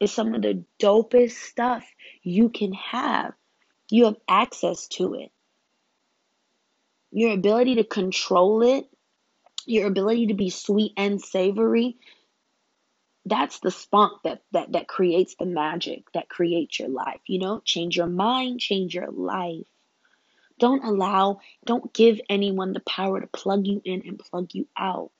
is 0.00 0.12
some 0.12 0.34
of 0.34 0.42
the 0.42 0.64
dopest 0.80 1.32
stuff 1.32 1.84
you 2.22 2.48
can 2.48 2.72
have. 2.72 3.34
You 3.90 4.06
have 4.06 4.16
access 4.28 4.88
to 4.88 5.14
it. 5.14 5.30
Your 7.12 7.32
ability 7.32 7.76
to 7.76 7.84
control 7.84 8.62
it, 8.62 8.88
your 9.66 9.86
ability 9.86 10.28
to 10.28 10.34
be 10.34 10.50
sweet 10.50 10.92
and 10.96 11.20
savory, 11.20 11.98
that's 13.24 13.60
the 13.60 13.70
spunk 13.70 14.22
that, 14.24 14.42
that, 14.52 14.72
that 14.72 14.88
creates 14.88 15.36
the 15.36 15.46
magic, 15.46 16.10
that 16.12 16.28
creates 16.28 16.80
your 16.80 16.88
life. 16.88 17.20
You 17.26 17.38
know, 17.38 17.60
change 17.64 17.96
your 17.96 18.06
mind, 18.08 18.60
change 18.60 18.94
your 18.94 19.10
life. 19.10 19.66
Don't 20.58 20.84
allow, 20.84 21.40
don't 21.64 21.92
give 21.92 22.20
anyone 22.28 22.72
the 22.72 22.80
power 22.80 23.20
to 23.20 23.26
plug 23.26 23.66
you 23.66 23.80
in 23.84 24.02
and 24.06 24.18
plug 24.18 24.50
you 24.52 24.66
out. 24.76 25.10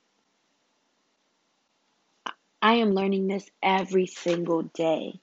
I 2.63 2.75
am 2.75 2.95
learning 2.95 3.27
this 3.27 3.51
every 3.61 4.07
single 4.07 4.63
day. 4.63 5.21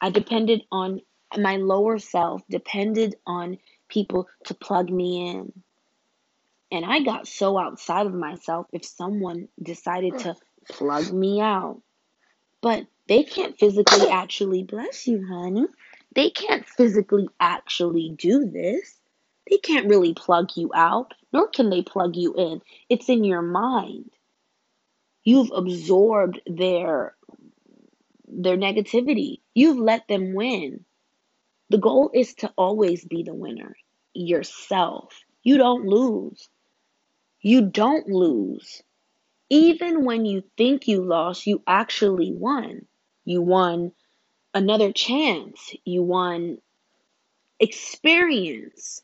I 0.00 0.08
depended 0.08 0.62
on 0.72 1.02
my 1.36 1.56
lower 1.56 1.98
self, 1.98 2.40
depended 2.48 3.16
on 3.26 3.58
people 3.88 4.28
to 4.46 4.54
plug 4.54 4.88
me 4.88 5.28
in. 5.28 5.52
And 6.72 6.86
I 6.86 7.00
got 7.00 7.28
so 7.28 7.58
outside 7.58 8.06
of 8.06 8.14
myself 8.14 8.66
if 8.72 8.84
someone 8.84 9.48
decided 9.62 10.18
to 10.20 10.36
plug 10.70 11.12
me 11.12 11.40
out. 11.42 11.82
But 12.62 12.86
they 13.06 13.22
can't 13.22 13.58
physically 13.58 14.08
actually, 14.08 14.62
bless 14.62 15.06
you, 15.06 15.26
honey. 15.26 15.66
They 16.14 16.30
can't 16.30 16.66
physically 16.66 17.28
actually 17.38 18.14
do 18.16 18.46
this. 18.46 18.96
They 19.50 19.58
can't 19.58 19.86
really 19.88 20.14
plug 20.14 20.56
you 20.56 20.70
out, 20.74 21.12
nor 21.30 21.46
can 21.48 21.68
they 21.68 21.82
plug 21.82 22.16
you 22.16 22.34
in. 22.34 22.62
It's 22.88 23.10
in 23.10 23.22
your 23.22 23.42
mind. 23.42 24.10
You've 25.26 25.50
absorbed 25.52 26.40
their 26.46 27.16
their 28.28 28.56
negativity. 28.56 29.40
You've 29.54 29.76
let 29.76 30.06
them 30.06 30.34
win. 30.34 30.84
The 31.68 31.78
goal 31.78 32.12
is 32.14 32.34
to 32.36 32.52
always 32.56 33.04
be 33.04 33.24
the 33.24 33.34
winner 33.34 33.76
yourself. 34.14 35.18
You 35.42 35.58
don't 35.58 35.84
lose. 35.84 36.48
You 37.40 37.62
don't 37.62 38.08
lose. 38.08 38.84
Even 39.50 40.04
when 40.04 40.26
you 40.26 40.44
think 40.56 40.86
you 40.86 41.02
lost, 41.02 41.44
you 41.44 41.60
actually 41.66 42.32
won. 42.32 42.86
You 43.24 43.42
won 43.42 43.90
another 44.54 44.92
chance. 44.92 45.74
You 45.84 46.04
won 46.04 46.58
experience. 47.58 49.02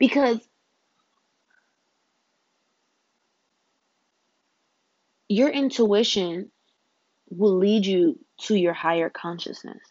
Because 0.00 0.40
your 5.34 5.48
intuition 5.48 6.50
will 7.28 7.56
lead 7.56 7.84
you 7.84 8.18
to 8.42 8.54
your 8.54 8.72
higher 8.72 9.10
consciousness. 9.10 9.82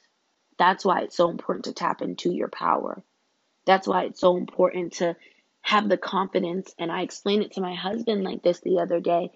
That's 0.58 0.86
why 0.86 1.02
it's 1.02 1.18
so 1.18 1.30
important 1.30 1.66
to 1.66 1.74
tap 1.74 2.02
into 2.02 2.32
your 2.32 2.48
power. 2.48 3.04
That's 3.66 3.86
why 3.86 4.04
it's 4.04 4.22
so 4.22 4.38
important 4.38 4.94
to 4.94 5.18
have 5.62 5.90
the 5.90 5.98
confidence. 5.98 6.74
And 6.80 6.90
I 6.90 7.02
explained 7.02 7.44
it 7.44 7.54
to 7.54 7.62
my 7.62 7.76
husband 7.76 8.24
like 8.24 8.42
this 8.42 8.62
the 8.62 8.80
other 8.80 9.02
day. 9.02 9.32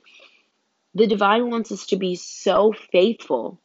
The 0.96 1.08
divine 1.08 1.50
wants 1.50 1.74
us 1.74 1.88
to 1.88 1.98
be 1.98 2.16
so 2.16 2.74
faithful 2.92 3.60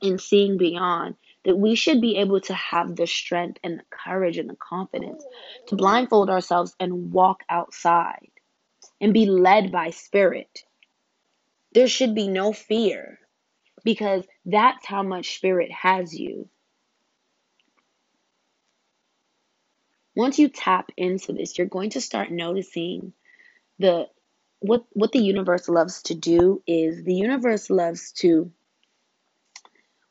in 0.00 0.18
seeing 0.18 0.58
beyond, 0.58 1.16
that 1.44 1.56
we 1.56 1.74
should 1.74 2.00
be 2.00 2.16
able 2.18 2.40
to 2.42 2.54
have 2.54 2.94
the 2.94 3.06
strength 3.06 3.58
and 3.64 3.80
the 3.80 3.84
courage 3.90 4.38
and 4.38 4.48
the 4.48 4.56
confidence 4.56 5.24
to 5.66 5.76
blindfold 5.76 6.30
ourselves 6.30 6.76
and 6.78 7.12
walk 7.12 7.42
outside 7.48 8.30
and 9.00 9.12
be 9.12 9.26
led 9.26 9.72
by 9.72 9.90
spirit. 9.90 10.64
There 11.74 11.88
should 11.88 12.14
be 12.14 12.28
no 12.28 12.52
fear 12.52 13.18
because 13.84 14.24
that's 14.46 14.86
how 14.86 15.02
much 15.02 15.36
spirit 15.36 15.70
has 15.72 16.14
you. 16.14 16.48
Once 20.16 20.38
you 20.38 20.48
tap 20.48 20.90
into 20.96 21.32
this, 21.32 21.58
you're 21.58 21.66
going 21.66 21.90
to 21.90 22.00
start 22.00 22.30
noticing 22.30 23.12
the 23.78 24.06
what 24.60 24.84
what 24.92 25.12
the 25.12 25.18
universe 25.18 25.68
loves 25.68 26.02
to 26.02 26.14
do 26.14 26.62
is 26.66 27.02
the 27.04 27.14
universe 27.14 27.68
loves 27.68 28.12
to 28.12 28.52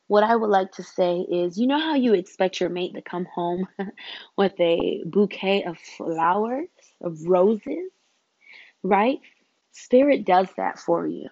what 0.06 0.22
I 0.22 0.36
would 0.36 0.50
like 0.50 0.72
to 0.72 0.82
say 0.82 1.20
is 1.20 1.58
you 1.58 1.66
know 1.66 1.80
how 1.80 1.94
you 1.94 2.14
expect 2.14 2.60
your 2.60 2.68
mate 2.68 2.94
to 2.94 3.02
come 3.02 3.24
home 3.24 3.66
with 4.36 4.52
a 4.60 5.02
bouquet 5.06 5.64
of 5.64 5.78
flowers, 5.78 6.68
of 7.00 7.26
roses, 7.26 7.90
right? 8.82 9.18
Spirit 9.72 10.24
does 10.26 10.48
that 10.56 10.78
for 10.78 11.06
you. 11.06 11.28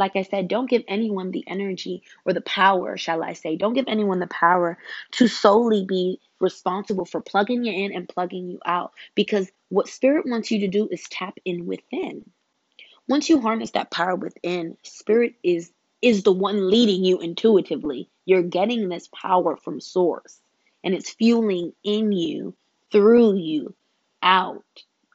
Like 0.00 0.16
I 0.16 0.24
said, 0.24 0.48
don't 0.48 0.70
give 0.70 0.84
anyone 0.88 1.32
the 1.32 1.44
energy 1.48 2.02
or 2.26 2.34
the 2.34 2.42
power, 2.42 2.98
shall 2.98 3.22
I 3.24 3.34
say. 3.34 3.56
Don't 3.56 3.74
give 3.74 3.86
anyone 3.88 4.20
the 4.20 4.28
power 4.28 4.78
to 5.12 5.28
solely 5.28 5.86
be 5.86 6.20
responsible 6.40 7.06
for 7.06 7.22
plugging 7.22 7.64
you 7.64 7.74
in 7.74 7.94
and 7.94 8.10
plugging 8.10 8.50
you 8.50 8.60
out. 8.66 8.94
Because 9.16 9.52
what 9.70 9.88
Spirit 9.88 10.26
wants 10.26 10.50
you 10.50 10.60
to 10.62 10.68
do 10.68 10.88
is 10.92 11.04
tap 11.10 11.38
in 11.46 11.66
within. 11.66 12.24
Once 13.08 13.30
you 13.30 13.40
harness 13.42 13.72
that 13.72 13.92
power 13.92 14.16
within, 14.16 14.78
Spirit 14.84 15.34
is 15.44 15.72
is 16.02 16.24
the 16.24 16.32
one 16.32 16.70
leading 16.70 17.04
you 17.04 17.20
intuitively. 17.20 18.10
You're 18.26 18.42
getting 18.44 18.88
this 18.90 19.08
power 19.08 19.56
from 19.56 19.80
source 19.80 20.40
and 20.84 20.94
it's 20.94 21.10
fueling 21.10 21.74
in 21.84 22.12
you, 22.12 22.54
through 22.92 23.36
you, 23.36 23.74
out 24.22 24.64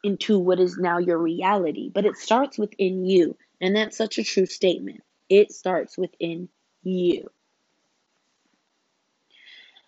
into 0.03 0.39
what 0.39 0.59
is 0.61 0.77
now 0.77 0.99
your 0.99 1.19
reality. 1.19 1.91
But 1.93 2.05
it 2.05 2.17
starts 2.17 2.59
within 2.59 3.05
you. 3.05 3.37
And 3.61 3.75
that's 3.75 3.97
such 3.97 4.17
a 4.17 4.23
true 4.23 4.45
statement. 4.45 5.03
It 5.29 5.51
starts 5.51 5.97
within 5.97 6.49
you. 6.83 7.29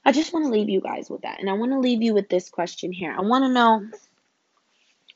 I 0.05 0.11
just 0.11 0.33
want 0.33 0.45
to 0.45 0.51
leave 0.51 0.69
you 0.69 0.79
guys 0.79 1.09
with 1.09 1.23
that. 1.23 1.39
And 1.39 1.49
I 1.49 1.53
want 1.53 1.73
to 1.73 1.79
leave 1.79 2.01
you 2.01 2.13
with 2.13 2.29
this 2.29 2.49
question 2.49 2.91
here. 2.91 3.13
I 3.15 3.21
want 3.21 3.43
to 3.43 3.49
know 3.49 3.85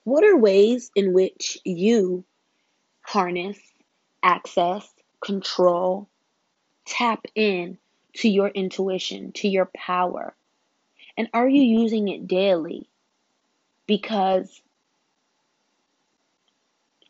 what 0.03 0.23
are 0.23 0.35
ways 0.35 0.91
in 0.95 1.13
which 1.13 1.57
you 1.63 2.25
harness, 3.01 3.57
access, 4.21 4.87
control, 5.21 6.07
tap 6.85 7.25
in 7.35 7.77
to 8.15 8.29
your 8.29 8.49
intuition, 8.49 9.31
to 9.33 9.47
your 9.47 9.69
power? 9.73 10.35
And 11.17 11.29
are 11.33 11.47
you 11.47 11.61
using 11.61 12.07
it 12.07 12.27
daily? 12.27 12.89
Because 13.87 14.61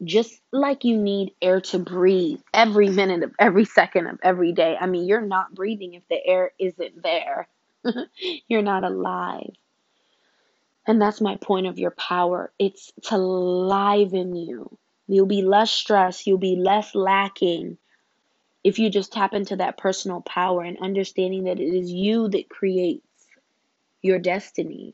just 0.03 0.41
like 0.51 0.83
you 0.83 0.97
need 0.97 1.33
air 1.41 1.61
to 1.61 1.79
breathe 1.79 2.39
every 2.53 2.89
minute 2.89 3.23
of 3.23 3.33
every 3.39 3.65
second 3.65 4.07
of 4.07 4.19
every 4.23 4.51
day. 4.51 4.77
I 4.79 4.87
mean, 4.87 5.05
you're 5.05 5.21
not 5.21 5.53
breathing 5.53 5.93
if 5.93 6.07
the 6.09 6.19
air 6.25 6.51
isn't 6.59 7.03
there. 7.03 7.47
you're 8.47 8.61
not 8.61 8.83
alive. 8.83 9.51
And 10.87 11.01
that's 11.01 11.21
my 11.21 11.35
point 11.35 11.67
of 11.67 11.77
your 11.77 11.91
power. 11.91 12.51
It's 12.57 12.91
to 13.03 13.17
liven 13.17 14.35
you. 14.35 14.77
You'll 15.07 15.25
be 15.27 15.41
less 15.41 15.71
stressed, 15.71 16.25
you'll 16.25 16.37
be 16.37 16.55
less 16.55 16.95
lacking 16.95 17.77
if 18.63 18.79
you 18.79 18.89
just 18.89 19.11
tap 19.11 19.33
into 19.33 19.55
that 19.57 19.77
personal 19.77 20.21
power 20.21 20.61
and 20.61 20.77
understanding 20.79 21.45
that 21.45 21.59
it 21.59 21.73
is 21.73 21.91
you 21.91 22.29
that 22.29 22.49
creates 22.49 23.05
your 24.01 24.19
destiny. 24.19 24.93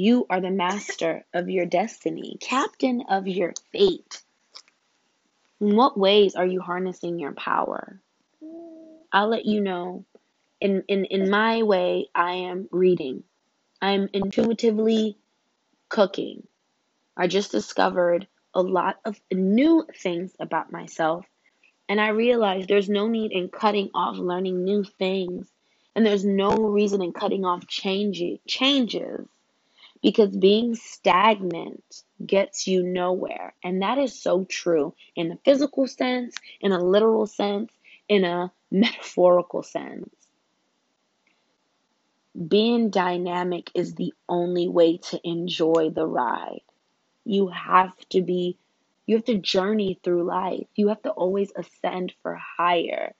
You 0.00 0.26
are 0.30 0.40
the 0.40 0.52
master 0.52 1.24
of 1.34 1.50
your 1.50 1.66
destiny, 1.66 2.36
captain 2.40 3.02
of 3.08 3.26
your 3.26 3.52
fate. 3.72 4.22
In 5.60 5.74
what 5.74 5.98
ways 5.98 6.36
are 6.36 6.46
you 6.46 6.60
harnessing 6.60 7.18
your 7.18 7.32
power? 7.32 8.00
I'll 9.12 9.26
let 9.26 9.44
you 9.44 9.60
know. 9.60 10.04
In, 10.60 10.84
in, 10.86 11.04
in 11.06 11.30
my 11.30 11.64
way, 11.64 12.10
I 12.14 12.34
am 12.34 12.68
reading. 12.70 13.24
I'm 13.82 14.08
intuitively 14.12 15.18
cooking. 15.88 16.46
I 17.16 17.26
just 17.26 17.50
discovered 17.50 18.28
a 18.54 18.62
lot 18.62 19.00
of 19.04 19.20
new 19.32 19.84
things 20.00 20.30
about 20.38 20.70
myself. 20.70 21.26
And 21.88 22.00
I 22.00 22.10
realized 22.10 22.68
there's 22.68 22.88
no 22.88 23.08
need 23.08 23.32
in 23.32 23.48
cutting 23.48 23.90
off 23.94 24.16
learning 24.16 24.62
new 24.62 24.84
things. 24.84 25.50
And 25.96 26.06
there's 26.06 26.24
no 26.24 26.50
reason 26.50 27.02
in 27.02 27.12
cutting 27.12 27.44
off 27.44 27.66
changing 27.66 28.38
changes 28.46 29.26
because 30.02 30.36
being 30.36 30.74
stagnant 30.74 32.04
gets 32.26 32.66
you 32.68 32.82
nowhere. 32.82 33.54
And 33.64 33.82
that 33.82 33.98
is 33.98 34.20
so 34.20 34.44
true 34.44 34.94
in 35.16 35.32
a 35.32 35.38
physical 35.44 35.86
sense, 35.86 36.36
in 36.60 36.72
a 36.72 36.82
literal 36.82 37.26
sense, 37.26 37.72
in 38.08 38.24
a 38.24 38.52
metaphorical 38.70 39.62
sense. 39.62 40.10
Being 42.48 42.90
dynamic 42.90 43.70
is 43.74 43.94
the 43.94 44.14
only 44.28 44.68
way 44.68 44.98
to 44.98 45.20
enjoy 45.28 45.90
the 45.90 46.06
ride. 46.06 46.62
You 47.24 47.48
have 47.48 47.96
to 48.10 48.22
be, 48.22 48.58
you 49.06 49.16
have 49.16 49.26
to 49.26 49.38
journey 49.38 50.00
through 50.04 50.24
life. 50.24 50.66
You 50.76 50.88
have 50.88 51.02
to 51.02 51.10
always 51.10 51.52
ascend 51.56 52.14
for 52.22 52.36
higher. 52.36 53.14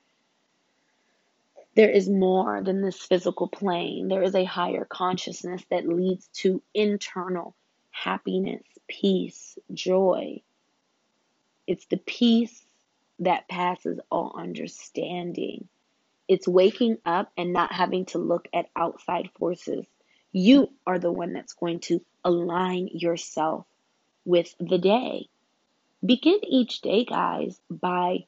There 1.78 1.90
is 1.90 2.08
more 2.08 2.60
than 2.60 2.82
this 2.82 2.98
physical 3.00 3.46
plane. 3.46 4.08
There 4.08 4.24
is 4.24 4.34
a 4.34 4.42
higher 4.42 4.84
consciousness 4.84 5.62
that 5.70 5.86
leads 5.86 6.26
to 6.38 6.60
internal 6.74 7.54
happiness, 7.92 8.64
peace, 8.88 9.56
joy. 9.72 10.42
It's 11.68 11.86
the 11.86 11.98
peace 11.98 12.64
that 13.20 13.46
passes 13.46 14.00
all 14.10 14.34
understanding. 14.36 15.68
It's 16.26 16.48
waking 16.48 16.98
up 17.06 17.30
and 17.36 17.52
not 17.52 17.70
having 17.70 18.06
to 18.06 18.18
look 18.18 18.48
at 18.52 18.70
outside 18.74 19.30
forces. 19.38 19.86
You 20.32 20.70
are 20.84 20.98
the 20.98 21.12
one 21.12 21.32
that's 21.32 21.52
going 21.52 21.78
to 21.82 22.04
align 22.24 22.88
yourself 22.92 23.66
with 24.24 24.52
the 24.58 24.78
day. 24.78 25.28
Begin 26.04 26.40
each 26.42 26.80
day, 26.80 27.04
guys, 27.04 27.60
by 27.70 28.26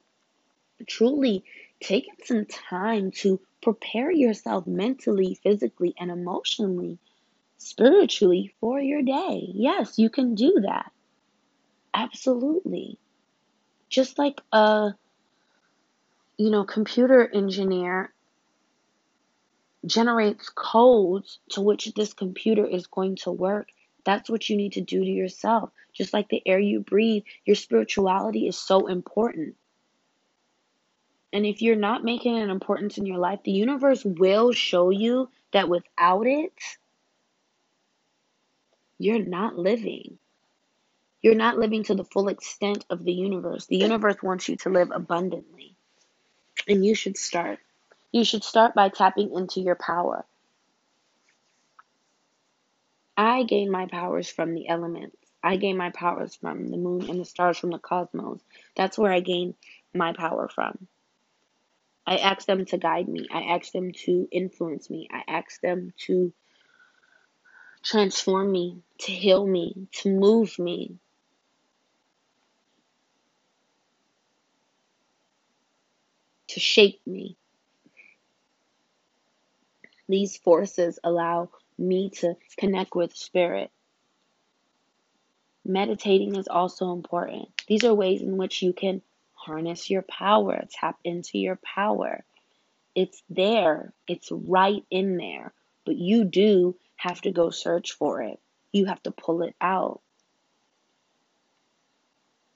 truly 0.86 1.44
taking 1.80 2.14
some 2.24 2.46
time 2.46 3.10
to 3.10 3.40
prepare 3.62 4.10
yourself 4.10 4.66
mentally, 4.66 5.38
physically, 5.42 5.94
and 5.98 6.10
emotionally, 6.10 6.98
spiritually 7.58 8.54
for 8.60 8.80
your 8.80 9.02
day. 9.02 9.50
Yes, 9.54 9.98
you 9.98 10.10
can 10.10 10.34
do 10.34 10.60
that. 10.62 10.92
Absolutely. 11.94 12.98
Just 13.88 14.18
like 14.18 14.40
a 14.52 14.94
you 16.40 16.48
know, 16.48 16.64
computer 16.64 17.28
engineer 17.34 18.14
generates 19.84 20.48
codes 20.48 21.38
to 21.50 21.60
which 21.60 21.92
this 21.94 22.14
computer 22.14 22.64
is 22.64 22.86
going 22.86 23.16
to 23.16 23.30
work. 23.30 23.68
That's 24.06 24.30
what 24.30 24.48
you 24.48 24.56
need 24.56 24.72
to 24.72 24.80
do 24.80 25.04
to 25.04 25.10
yourself. 25.10 25.70
Just 25.92 26.14
like 26.14 26.30
the 26.30 26.42
air 26.46 26.58
you 26.58 26.80
breathe, 26.80 27.24
your 27.44 27.56
spirituality 27.56 28.48
is 28.48 28.56
so 28.56 28.86
important. 28.86 29.54
And 31.32 31.46
if 31.46 31.62
you're 31.62 31.76
not 31.76 32.04
making 32.04 32.38
an 32.38 32.50
importance 32.50 32.98
in 32.98 33.06
your 33.06 33.18
life, 33.18 33.40
the 33.44 33.52
universe 33.52 34.04
will 34.04 34.52
show 34.52 34.90
you 34.90 35.28
that 35.52 35.68
without 35.68 36.26
it, 36.26 36.52
you're 38.98 39.24
not 39.24 39.56
living. 39.56 40.18
You're 41.22 41.34
not 41.34 41.58
living 41.58 41.84
to 41.84 41.94
the 41.94 42.04
full 42.04 42.28
extent 42.28 42.84
of 42.90 43.04
the 43.04 43.12
universe. 43.12 43.66
The 43.66 43.76
universe 43.76 44.16
wants 44.22 44.48
you 44.48 44.56
to 44.56 44.70
live 44.70 44.90
abundantly. 44.92 45.76
And 46.66 46.84
you 46.84 46.94
should 46.94 47.16
start. 47.16 47.58
You 48.10 48.24
should 48.24 48.42
start 48.42 48.74
by 48.74 48.88
tapping 48.88 49.32
into 49.34 49.60
your 49.60 49.76
power. 49.76 50.24
I 53.16 53.42
gain 53.44 53.70
my 53.70 53.86
powers 53.86 54.30
from 54.30 54.54
the 54.54 54.68
elements. 54.68 55.16
I 55.42 55.56
gain 55.56 55.76
my 55.76 55.90
powers 55.90 56.34
from 56.34 56.68
the 56.68 56.76
moon 56.76 57.08
and 57.08 57.20
the 57.20 57.24
stars 57.24 57.58
from 57.58 57.70
the 57.70 57.78
cosmos. 57.78 58.40
That's 58.76 58.98
where 58.98 59.12
I 59.12 59.20
gain 59.20 59.54
my 59.94 60.12
power 60.12 60.48
from. 60.48 60.88
I 62.06 62.16
ask 62.16 62.46
them 62.46 62.64
to 62.66 62.78
guide 62.78 63.08
me. 63.08 63.26
I 63.30 63.54
ask 63.54 63.72
them 63.72 63.92
to 64.04 64.28
influence 64.32 64.90
me. 64.90 65.08
I 65.12 65.22
ask 65.28 65.60
them 65.60 65.92
to 66.06 66.32
transform 67.82 68.50
me, 68.50 68.82
to 69.00 69.12
heal 69.12 69.46
me, 69.46 69.88
to 69.92 70.10
move 70.10 70.58
me. 70.58 70.96
To 76.48 76.60
shape 76.60 77.00
me. 77.06 77.36
These 80.08 80.36
forces 80.38 80.98
allow 81.04 81.50
me 81.78 82.10
to 82.16 82.34
connect 82.58 82.96
with 82.96 83.14
spirit. 83.14 83.70
Meditating 85.64 86.34
is 86.34 86.48
also 86.48 86.92
important. 86.92 87.48
These 87.68 87.84
are 87.84 87.94
ways 87.94 88.20
in 88.22 88.36
which 88.36 88.62
you 88.62 88.72
can 88.72 89.02
harness 89.44 89.90
your 89.90 90.02
power, 90.02 90.64
tap 90.70 90.98
into 91.04 91.38
your 91.38 91.56
power. 91.56 92.24
It's 92.94 93.22
there, 93.30 93.92
it's 94.06 94.30
right 94.30 94.84
in 94.90 95.16
there. 95.16 95.52
But 95.84 95.96
you 95.96 96.24
do 96.24 96.76
have 96.96 97.20
to 97.22 97.32
go 97.32 97.50
search 97.50 97.92
for 97.92 98.22
it, 98.22 98.38
you 98.72 98.86
have 98.86 99.02
to 99.04 99.10
pull 99.10 99.42
it 99.42 99.54
out. 99.60 100.00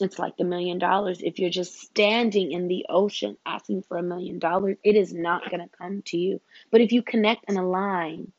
It's 0.01 0.19
like 0.19 0.37
the 0.37 0.45
million 0.45 0.79
dollars. 0.79 1.21
If 1.23 1.39
you're 1.39 1.51
just 1.51 1.81
standing 1.81 2.51
in 2.51 2.67
the 2.67 2.87
ocean 2.89 3.37
asking 3.47 3.83
for 3.83 3.97
a 3.97 4.03
million 4.03 4.39
dollars, 4.41 4.77
it 4.83 4.97
is 4.97 5.15
not 5.15 5.49
going 5.51 5.61
to 5.61 5.77
come 5.77 6.03
to 6.07 6.19
you. 6.19 6.41
But 6.73 6.81
if 6.81 6.91
you 6.91 7.01
connect 7.03 7.45
and 7.49 7.57
align 7.57 8.33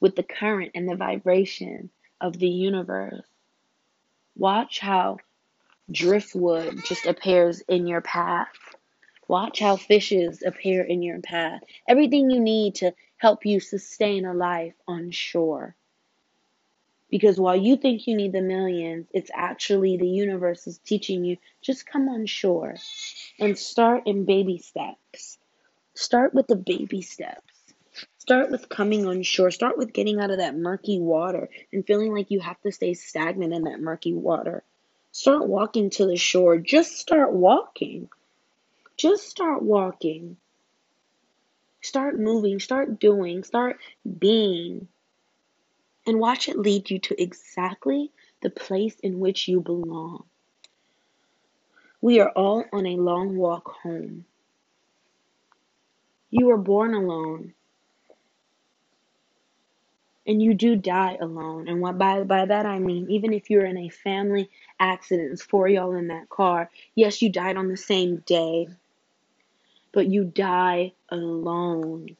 with 0.00 0.16
the 0.16 0.22
current 0.22 0.72
and 0.74 0.88
the 0.88 0.96
vibration 0.96 1.90
of 2.20 2.38
the 2.38 2.48
universe, 2.48 3.26
watch 4.36 4.80
how 4.80 5.18
driftwood 5.90 6.84
just 6.84 7.06
appears 7.06 7.60
in 7.62 7.86
your 7.86 8.00
path. 8.00 8.48
Watch 9.26 9.60
how 9.60 9.76
fishes 9.76 10.42
appear 10.42 10.82
in 10.82 11.02
your 11.02 11.20
path. 11.20 11.62
Everything 11.88 12.30
you 12.30 12.40
need 12.40 12.76
to 12.76 12.94
help 13.16 13.44
you 13.44 13.60
sustain 13.60 14.24
a 14.24 14.34
life 14.34 14.74
on 14.86 15.10
shore. 15.10 15.76
Because 17.10 17.40
while 17.40 17.56
you 17.56 17.76
think 17.76 18.06
you 18.06 18.16
need 18.16 18.32
the 18.32 18.42
millions, 18.42 19.06
it's 19.12 19.30
actually 19.34 19.96
the 19.96 20.08
universe 20.08 20.66
is 20.66 20.78
teaching 20.78 21.24
you 21.24 21.38
just 21.62 21.86
come 21.86 22.08
on 22.08 22.26
shore 22.26 22.74
and 23.38 23.58
start 23.58 24.06
in 24.06 24.26
baby 24.26 24.58
steps. 24.58 25.38
Start 25.94 26.34
with 26.34 26.46
the 26.46 26.56
baby 26.56 27.00
steps. 27.00 27.42
Start 28.18 28.50
with 28.50 28.68
coming 28.68 29.06
on 29.06 29.22
shore. 29.22 29.50
Start 29.50 29.78
with 29.78 29.94
getting 29.94 30.20
out 30.20 30.30
of 30.30 30.38
that 30.38 30.54
murky 30.54 31.00
water 31.00 31.48
and 31.72 31.86
feeling 31.86 32.14
like 32.14 32.30
you 32.30 32.40
have 32.40 32.60
to 32.60 32.72
stay 32.72 32.92
stagnant 32.92 33.54
in 33.54 33.64
that 33.64 33.80
murky 33.80 34.12
water. 34.12 34.62
Start 35.18 35.48
walking 35.48 35.90
to 35.90 36.06
the 36.06 36.14
shore. 36.14 36.58
Just 36.58 36.96
start 36.96 37.32
walking. 37.32 38.08
Just 38.96 39.28
start 39.28 39.64
walking. 39.64 40.36
Start 41.80 42.20
moving. 42.20 42.60
Start 42.60 43.00
doing. 43.00 43.42
Start 43.42 43.80
being 44.20 44.86
and 46.06 46.20
watch 46.20 46.48
it 46.48 46.56
lead 46.56 46.88
you 46.88 47.00
to 47.00 47.20
exactly 47.20 48.12
the 48.42 48.50
place 48.50 48.94
in 49.02 49.18
which 49.18 49.48
you 49.48 49.60
belong. 49.60 50.22
We 52.00 52.20
are 52.20 52.30
all 52.30 52.64
on 52.72 52.86
a 52.86 52.94
long 52.94 53.36
walk 53.36 53.72
home. 53.82 54.24
You 56.30 56.46
were 56.46 56.58
born 56.58 56.94
alone. 56.94 57.54
And 60.28 60.42
you 60.42 60.54
do 60.54 60.76
die 60.76 61.18
alone. 61.20 61.68
And 61.68 61.80
what 61.80 61.98
by, 61.98 62.22
by 62.24 62.46
that 62.46 62.66
I 62.66 62.78
mean, 62.78 63.10
even 63.10 63.32
if 63.34 63.50
you're 63.50 63.66
in 63.66 63.78
a 63.78 63.90
family 63.90 64.50
accident, 64.78 65.32
it's 65.32 65.42
four 65.42 65.68
y'all 65.68 65.96
in 65.96 66.08
that 66.08 66.28
car. 66.28 66.70
Yes, 66.94 67.22
you 67.22 67.30
died 67.30 67.56
on 67.56 67.68
the 67.68 67.78
same 67.78 68.18
day, 68.26 68.68
but 69.92 70.06
you 70.06 70.24
die 70.24 70.92
alone. 71.10 72.16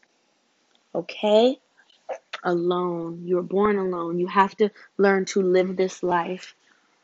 Okay? 0.95 1.59
alone. 2.45 3.23
You're 3.25 3.43
born 3.43 3.79
alone. 3.79 4.19
You 4.19 4.27
have 4.29 4.57
to 4.57 4.71
learn 4.97 5.25
to 5.27 5.43
live 5.43 5.77
this 5.77 6.03
life 6.03 6.55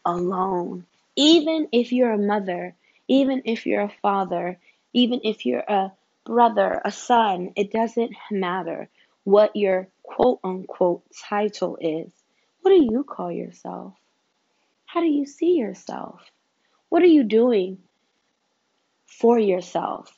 alone. 0.04 0.86
Even 1.16 1.68
if 1.72 1.92
you're 1.92 2.12
a 2.12 2.18
mother, 2.18 2.74
even 3.08 3.42
if 3.44 3.66
you're 3.66 3.82
a 3.82 3.92
father, 4.02 4.58
even 4.92 5.20
if 5.24 5.46
you're 5.46 5.64
a 5.68 5.92
brother, 6.24 6.80
a 6.84 6.92
son, 6.92 7.52
it 7.56 7.72
doesn't 7.72 8.14
matter 8.30 8.88
what 9.24 9.54
your 9.56 9.88
quote 10.04 10.38
unquote 10.44 11.02
title 11.28 11.76
is. 11.80 12.12
What 12.60 12.70
do 12.70 12.76
you 12.76 13.02
call 13.02 13.32
yourself? 13.32 13.94
How 14.86 15.00
do 15.00 15.06
you 15.06 15.26
see 15.26 15.56
yourself? 15.56 16.22
What 16.88 17.02
are 17.02 17.06
you 17.06 17.24
doing 17.24 17.78
for 19.06 19.38
yourself? 19.38 20.14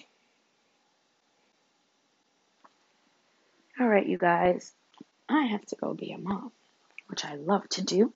All 3.80 3.88
right, 3.88 4.06
you 4.06 4.18
guys. 4.18 4.72
I 5.28 5.46
have 5.46 5.64
to 5.66 5.76
go 5.76 5.94
be 5.94 6.12
a 6.12 6.18
mom, 6.18 6.52
which 7.08 7.24
I 7.24 7.34
love 7.34 7.68
to 7.70 7.82
do. 7.82 8.12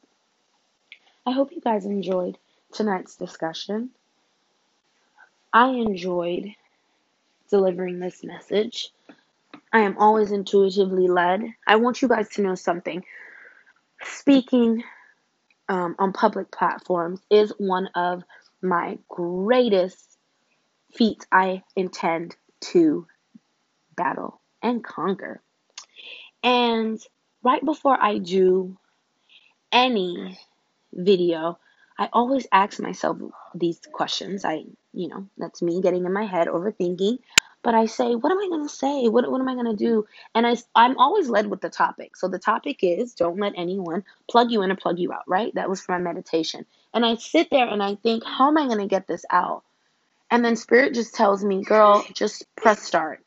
I 1.26 1.32
hope 1.32 1.52
you 1.52 1.60
guys 1.60 1.86
enjoyed 1.86 2.38
tonight's 2.72 3.16
discussion. 3.16 3.90
I 5.52 5.68
enjoyed 5.68 6.54
delivering 7.50 7.98
this 7.98 8.22
message. 8.22 8.90
I 9.72 9.80
am 9.80 9.98
always 9.98 10.32
intuitively 10.32 11.08
led. 11.08 11.42
I 11.66 11.76
want 11.76 12.02
you 12.02 12.08
guys 12.08 12.28
to 12.30 12.42
know 12.42 12.54
something. 12.54 13.04
Speaking 14.02 14.82
um, 15.68 15.94
on 15.98 16.12
public 16.12 16.50
platforms 16.50 17.20
is 17.30 17.52
one 17.58 17.88
of 17.94 18.24
my 18.62 18.98
greatest 19.08 20.18
feats 20.92 21.26
I 21.30 21.62
intend 21.76 22.36
to 22.72 23.06
battle 23.94 24.40
and 24.62 24.82
conquer. 24.82 25.40
And 26.42 27.00
right 27.42 27.64
before 27.64 27.96
I 28.00 28.18
do 28.18 28.76
any 29.70 30.38
video, 30.92 31.58
I 31.98 32.08
always 32.12 32.46
ask 32.50 32.80
myself 32.80 33.18
these 33.54 33.80
questions. 33.92 34.44
I, 34.44 34.64
you 34.92 35.08
know, 35.08 35.26
that's 35.36 35.62
me 35.62 35.80
getting 35.80 36.06
in 36.06 36.12
my 36.12 36.24
head, 36.24 36.48
overthinking. 36.48 37.18
But 37.62 37.74
I 37.74 37.86
say, 37.86 38.14
what 38.14 38.32
am 38.32 38.38
I 38.38 38.48
going 38.48 38.66
to 38.66 38.74
say? 38.74 39.08
What, 39.08 39.30
what 39.30 39.40
am 39.40 39.48
I 39.48 39.54
going 39.54 39.76
to 39.76 39.76
do? 39.76 40.06
And 40.34 40.46
I, 40.46 40.56
I'm 40.74 40.98
always 40.98 41.28
led 41.28 41.48
with 41.48 41.60
the 41.60 41.70
topic. 41.70 42.16
So 42.16 42.28
the 42.28 42.38
topic 42.38 42.78
is 42.82 43.14
don't 43.14 43.38
let 43.40 43.54
anyone 43.56 44.04
plug 44.30 44.50
you 44.50 44.62
in 44.62 44.72
or 44.72 44.76
plug 44.76 44.98
you 44.98 45.12
out, 45.12 45.24
right? 45.28 45.54
That 45.54 45.70
was 45.70 45.80
for 45.82 45.92
my 45.92 45.98
meditation. 45.98 46.66
And 46.94 47.06
I 47.06 47.16
sit 47.16 47.50
there 47.50 47.68
and 47.68 47.82
I 47.82 47.96
think, 47.96 48.24
how 48.24 48.48
am 48.48 48.58
I 48.58 48.66
going 48.66 48.78
to 48.80 48.86
get 48.86 49.06
this 49.08 49.24
out? 49.30 49.64
And 50.30 50.44
then 50.44 50.56
Spirit 50.56 50.94
just 50.94 51.14
tells 51.14 51.44
me, 51.44 51.62
girl, 51.64 52.04
just 52.14 52.44
press 52.56 52.82
start 52.82 53.20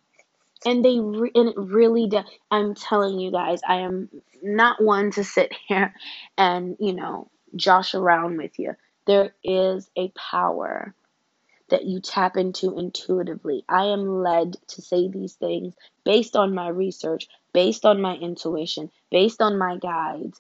and 0.66 0.84
they 0.84 1.00
re- 1.00 1.32
and 1.36 1.50
it 1.50 1.58
really 1.58 2.08
does 2.08 2.26
i'm 2.52 2.76
telling 2.76 3.20
you 3.20 3.32
guys 3.32 3.62
i 3.68 3.78
am 3.78 4.10
not 4.44 4.84
one 4.84 5.12
to 5.12 5.24
sit 5.24 5.54
here 5.68 5.94
and 6.38 6.76
you 6.80 6.94
know 6.94 7.30
josh 7.56 7.96
around 7.96 8.38
with 8.38 8.58
you 8.60 8.74
there 9.08 9.34
is 9.44 9.90
a 9.98 10.10
power 10.10 10.94
that 11.74 11.86
you 11.86 12.00
tap 12.00 12.38
into 12.38 12.80
intuitively 12.80 13.66
i 13.70 13.86
am 13.86 14.24
led 14.24 14.56
to 14.68 14.82
say 14.82 15.10
these 15.10 15.34
things 15.34 15.76
based 16.06 16.38
on 16.38 16.56
my 16.56 16.70
research 16.70 17.28
based 17.54 17.86
on 17.86 18.02
my 18.02 18.16
intuition 18.16 18.90
based 19.12 19.42
on 19.42 19.58
my 19.58 19.78
guides 19.78 20.40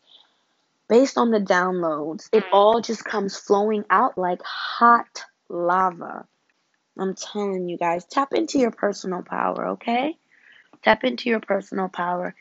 based 0.90 1.18
on 1.18 1.32
the 1.32 1.40
downloads 1.40 2.30
it 2.32 2.46
all 2.54 2.82
just 2.82 3.04
comes 3.04 3.38
flowing 3.38 3.84
out 3.90 4.18
like 4.18 4.42
hot 4.44 5.26
lava 5.50 6.26
I'm 6.98 7.16
telling 7.16 7.70
you 7.70 7.78
guys, 7.78 8.06
tap 8.06 8.34
into 8.34 8.60
your 8.60 8.72
personal 8.72 9.24
power, 9.24 9.70
okay? 9.70 10.18
Tap 10.84 11.04
into 11.04 11.30
your 11.30 11.40
personal 11.40 11.90
power. 11.90 12.36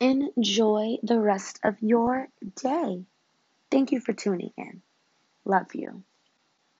Enjoy 0.00 0.96
the 1.02 1.18
rest 1.18 1.60
of 1.64 1.76
your 1.80 2.28
day. 2.62 3.04
Thank 3.70 3.92
you 3.92 4.00
for 4.00 4.12
tuning 4.12 4.52
in. 4.56 4.82
Love 5.44 5.74
you. 5.74 6.04